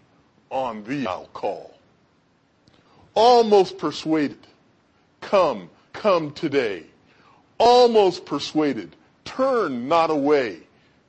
on 0.51 0.85
thee 0.85 1.07
I'll 1.07 1.31
call. 1.33 1.79
Almost 3.14 3.79
persuaded, 3.79 4.37
come, 5.22 5.70
come 5.97 6.30
today. 6.30 6.84
Almost 7.59 8.26
persuaded, 8.26 8.94
turn 9.24 9.88
not 9.88 10.11
away. 10.11 10.59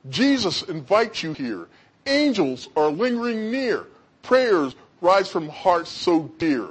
Jesus 0.08 0.62
invites 0.62 1.22
you 1.22 1.34
here. 1.34 1.68
Angels 2.06 2.68
are 2.74 2.88
lingering 2.88 3.50
near. 3.50 3.86
Prayers 4.22 4.74
rise 5.00 5.30
from 5.30 5.48
hearts 5.48 5.90
so 5.90 6.30
dear. 6.38 6.68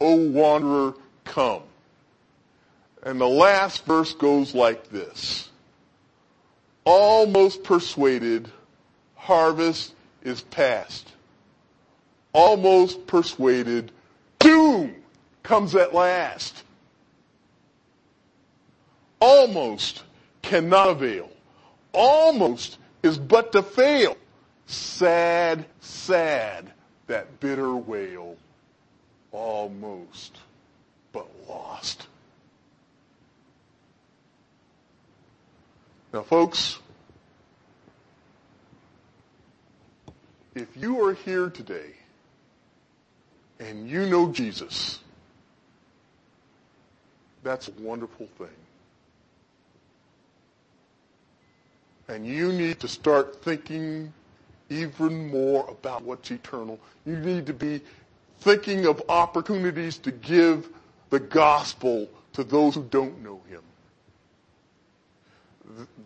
O 0.00 0.16
wanderer, 0.16 0.94
come. 1.24 1.62
And 3.02 3.20
the 3.20 3.28
last 3.28 3.86
verse 3.86 4.12
goes 4.14 4.54
like 4.54 4.90
this. 4.90 5.48
Almost 6.84 7.62
persuaded, 7.62 8.50
harvest 9.14 9.94
is 10.22 10.40
past. 10.42 11.08
Almost 12.32 13.06
persuaded, 13.06 13.92
doom 14.40 14.94
comes 15.42 15.74
at 15.74 15.94
last. 15.94 16.64
Almost 19.28 20.04
cannot 20.40 20.88
avail. 20.90 21.28
Almost 21.92 22.78
is 23.02 23.18
but 23.18 23.50
to 23.52 23.62
fail. 23.64 24.16
Sad, 24.66 25.66
sad, 25.80 26.70
that 27.08 27.40
bitter 27.40 27.74
wail. 27.74 28.36
Almost, 29.32 30.38
but 31.12 31.26
lost. 31.48 32.06
Now 36.12 36.22
folks, 36.22 36.78
if 40.54 40.68
you 40.76 41.04
are 41.04 41.14
here 41.14 41.50
today 41.50 41.94
and 43.58 43.90
you 43.90 44.06
know 44.06 44.30
Jesus, 44.30 45.00
that's 47.42 47.66
a 47.66 47.72
wonderful 47.72 48.28
thing. 48.38 48.46
And 52.08 52.26
you 52.26 52.52
need 52.52 52.80
to 52.80 52.88
start 52.88 53.42
thinking 53.42 54.12
even 54.68 55.28
more 55.30 55.68
about 55.68 56.02
what's 56.02 56.30
eternal. 56.30 56.78
You 57.04 57.16
need 57.16 57.46
to 57.46 57.52
be 57.52 57.80
thinking 58.40 58.86
of 58.86 59.02
opportunities 59.08 59.98
to 59.98 60.12
give 60.12 60.68
the 61.10 61.20
gospel 61.20 62.08
to 62.34 62.44
those 62.44 62.74
who 62.74 62.84
don't 62.84 63.22
know 63.22 63.40
him. 63.48 63.62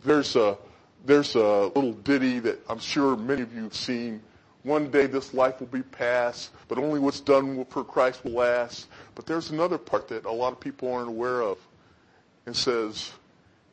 There's 0.04 0.36
a, 0.36 0.56
there's 1.04 1.34
a 1.34 1.70
little 1.74 1.92
ditty 1.92 2.38
that 2.40 2.60
I'm 2.68 2.78
sure 2.78 3.16
many 3.16 3.42
of 3.42 3.54
you 3.54 3.64
have 3.64 3.74
seen. 3.74 4.22
One 4.62 4.90
day 4.90 5.06
this 5.06 5.32
life 5.32 5.60
will 5.60 5.68
be 5.68 5.82
past, 5.82 6.50
but 6.68 6.78
only 6.78 7.00
what's 7.00 7.20
done 7.20 7.64
for 7.66 7.82
Christ 7.82 8.24
will 8.24 8.32
last. 8.32 8.88
But 9.14 9.26
there's 9.26 9.50
another 9.50 9.78
part 9.78 10.08
that 10.08 10.26
a 10.26 10.30
lot 10.30 10.52
of 10.52 10.60
people 10.60 10.92
aren't 10.92 11.08
aware 11.08 11.40
of. 11.42 11.58
It 12.46 12.56
says, 12.56 13.12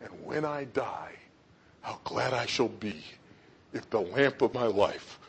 and 0.02 0.10
when 0.24 0.46
I 0.46 0.66
die, 0.66 1.14
how 1.88 1.98
glad 2.04 2.34
I 2.34 2.46
shall 2.46 2.68
be 2.68 3.02
if 3.72 3.90
the 3.90 4.02
lamp 4.02 4.42
of 4.42 4.54
my 4.54 4.66
life 4.66 5.20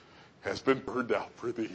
has 0.41 0.61
been 0.61 0.81
burned 0.81 1.13
out 1.13 1.31
for 1.37 1.53
thee. 1.53 1.71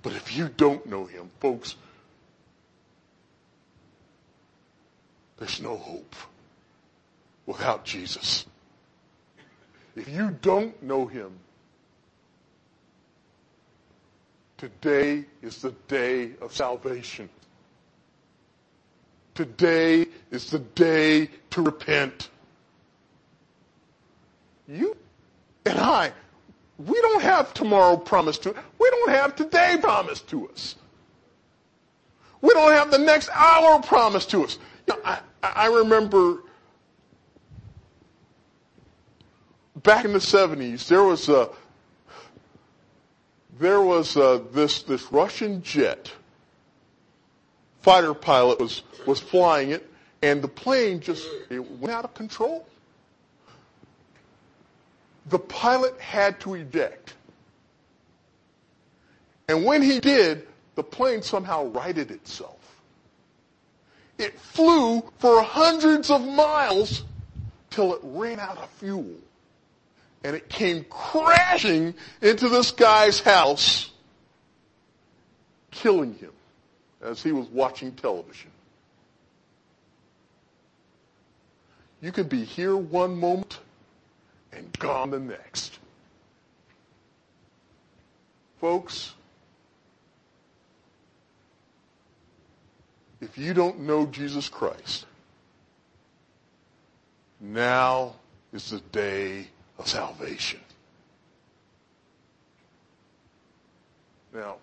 But 0.00 0.14
if 0.14 0.34
you 0.34 0.48
don't 0.48 0.86
know 0.86 1.04
him, 1.04 1.30
folks, 1.40 1.76
there's 5.36 5.60
no 5.60 5.76
hope 5.76 6.14
without 7.44 7.84
Jesus. 7.84 8.46
If 9.94 10.08
you 10.08 10.38
don't 10.40 10.82
know 10.82 11.04
him, 11.04 11.32
today 14.60 15.24
is 15.40 15.62
the 15.62 15.70
day 15.88 16.32
of 16.42 16.54
salvation. 16.54 17.30
Today 19.34 20.04
is 20.30 20.50
the 20.50 20.58
day 20.58 21.30
to 21.48 21.62
repent. 21.62 22.28
You 24.68 24.94
and 25.64 25.78
I, 25.78 26.12
we 26.76 27.00
don't 27.00 27.22
have 27.22 27.54
tomorrow 27.54 27.96
promised 27.96 28.42
to 28.42 28.50
us. 28.54 28.62
We 28.78 28.90
don't 28.90 29.08
have 29.08 29.34
today 29.34 29.78
promised 29.80 30.28
to 30.28 30.50
us. 30.50 30.74
We 32.42 32.50
don't 32.50 32.72
have 32.72 32.90
the 32.90 32.98
next 32.98 33.30
hour 33.32 33.80
promised 33.80 34.28
to 34.32 34.44
us. 34.44 34.58
You 34.86 34.94
know, 34.94 35.00
I, 35.06 35.20
I 35.42 35.66
remember 35.68 36.42
back 39.76 40.04
in 40.04 40.12
the 40.12 40.18
70s, 40.18 40.86
there 40.86 41.02
was 41.02 41.30
a, 41.30 41.48
there 43.60 43.80
was 43.80 44.16
a, 44.16 44.42
this, 44.52 44.82
this 44.82 45.12
Russian 45.12 45.62
jet 45.62 46.10
fighter 47.82 48.14
pilot 48.14 48.58
was, 48.58 48.82
was 49.06 49.20
flying 49.20 49.70
it 49.70 49.88
and 50.22 50.42
the 50.42 50.48
plane 50.48 51.00
just, 51.00 51.26
it 51.48 51.70
went 51.78 51.94
out 51.94 52.04
of 52.04 52.12
control 52.14 52.66
the 55.30 55.38
pilot 55.38 55.98
had 55.98 56.40
to 56.40 56.54
eject. 56.54 57.14
And 59.48 59.64
when 59.64 59.82
he 59.82 60.00
did, 60.00 60.46
the 60.74 60.82
plane 60.82 61.22
somehow 61.22 61.66
righted 61.66 62.10
itself. 62.10 62.56
It 64.18 64.38
flew 64.38 65.02
for 65.18 65.42
hundreds 65.42 66.10
of 66.10 66.26
miles 66.26 67.04
till 67.70 67.94
it 67.94 68.00
ran 68.02 68.38
out 68.38 68.58
of 68.58 68.68
fuel. 68.70 69.14
And 70.22 70.36
it 70.36 70.48
came 70.48 70.84
crashing 70.84 71.94
into 72.20 72.48
this 72.48 72.72
guy's 72.72 73.20
house, 73.20 73.90
killing 75.70 76.14
him 76.14 76.32
as 77.00 77.22
he 77.22 77.32
was 77.32 77.46
watching 77.48 77.92
television. 77.92 78.50
You 82.02 82.12
could 82.12 82.28
be 82.28 82.44
here 82.44 82.76
one 82.76 83.18
moment 83.18 83.58
and 84.52 84.70
gone 84.78 85.10
the 85.10 85.20
next. 85.20 85.78
Folks, 88.60 89.14
if 93.20 93.38
you 93.38 93.54
don't 93.54 93.80
know 93.80 94.06
Jesus 94.06 94.48
Christ, 94.48 95.06
now 97.40 98.14
is 98.52 98.70
the 98.70 98.80
day 98.92 99.48
of 99.80 99.88
salvation. 99.88 100.60
Now, 104.32 104.56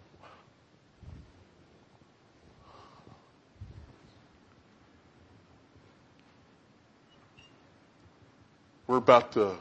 we're 8.88 8.98
about 8.98 9.32
to 9.34 9.56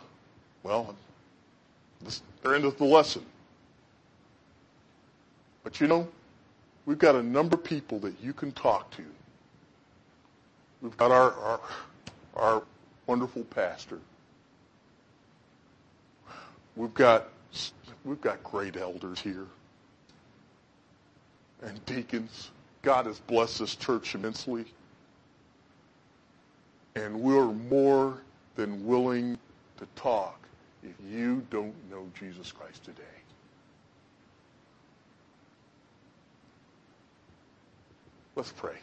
well, 0.63 0.97
this, 2.03 2.23
they're 2.43 2.57
into 2.57 2.71
the 2.73 2.85
lesson. 2.85 3.25
But 5.63 5.81
you 5.81 5.87
know, 5.87 6.09
we've 6.87 6.99
got 6.99 7.15
a 7.15 7.23
number 7.23 7.55
of 7.55 7.63
people 7.63 8.01
that 8.01 8.15
you 8.21 8.33
can 8.33 8.51
talk 8.53 8.91
to. 8.97 9.05
We've 10.83 10.97
got 10.97 11.13
our, 11.13 11.33
our, 11.33 11.61
our 12.35 12.63
wonderful 13.07 13.45
pastor. 13.45 14.01
We've 16.77 16.93
got, 16.93 17.29
we've 18.05 18.21
got 18.21 18.43
great 18.45 18.77
elders 18.77 19.19
here 19.19 19.47
and 21.63 21.85
deacons. 21.87 22.51
God 22.83 23.07
has 23.07 23.19
blessed 23.21 23.61
this 23.61 23.75
church 23.75 24.15
immensely. 24.15 24.67
And 26.95 27.21
we're 27.21 27.47
more 27.53 28.19
than 28.57 28.87
willing 28.87 29.39
to 29.79 29.87
talk 29.97 30.39
if 30.83 30.95
you 31.11 31.45
don't 31.51 31.75
know 31.91 32.07
Jesus 32.19 32.53
Christ 32.53 32.85
today. 32.85 33.03
Let's 38.35 38.53
pray. 38.53 38.77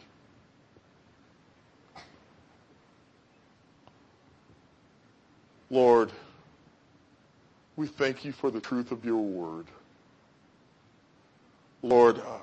Lord, 5.70 6.12
we 7.76 7.86
thank 7.86 8.24
you 8.24 8.32
for 8.32 8.50
the 8.50 8.60
truth 8.60 8.92
of 8.92 9.04
your 9.04 9.22
word. 9.22 9.66
Lord, 11.82 12.18
uh, 12.18 12.38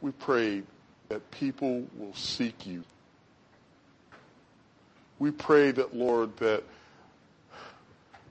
we 0.00 0.12
pray 0.12 0.62
that 1.08 1.30
people 1.30 1.86
will 1.96 2.14
seek 2.14 2.66
you. 2.66 2.84
We 5.18 5.30
pray 5.30 5.72
that, 5.72 5.94
Lord, 5.94 6.36
that 6.36 6.62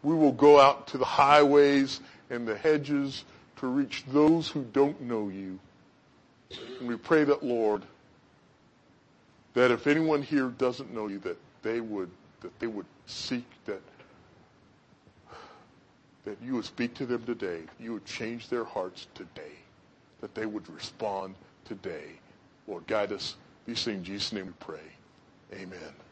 we 0.04 0.16
will 0.16 0.32
go 0.32 0.60
out 0.60 0.88
to 0.88 0.98
the 0.98 1.06
highways 1.06 2.00
and 2.30 2.48
the 2.48 2.58
hedges 2.58 3.26
to 3.58 3.68
reach 3.68 4.06
those 4.08 4.48
who 4.48 4.64
don't 4.64 5.02
know 5.02 5.28
you. 5.28 5.60
And 6.80 6.88
we 6.88 6.96
pray 6.96 7.26
that, 7.26 7.44
Lord, 7.44 7.84
that 9.54 9.72
if 9.72 9.88
anyone 9.88 10.22
here 10.22 10.48
doesn't 10.48 10.94
know 10.94 11.08
you, 11.08 11.20
that 11.20 11.38
they 11.64 11.82
would, 11.82 12.10
that 12.42 12.58
they 12.60 12.68
would 12.68 12.86
seek 13.08 13.46
that, 13.66 13.82
that 16.28 16.38
you 16.46 16.56
would 16.56 16.66
speak 16.66 16.94
to 16.94 17.06
them 17.06 17.24
today. 17.24 17.62
You 17.80 17.94
would 17.94 18.06
change 18.06 18.50
their 18.50 18.66
hearts 18.66 19.08
today. 19.16 19.54
That 20.20 20.36
they 20.36 20.46
would 20.46 20.68
respond 20.70 21.36
today. 21.64 22.20
Lord, 22.68 22.86
guide 22.86 23.14
us. 23.14 23.38
These 23.66 23.86
things 23.86 23.98
in 24.00 24.04
Jesus' 24.04 24.34
name 24.34 24.48
we 24.48 24.54
pray. 24.60 24.80
Amen. 25.54 26.07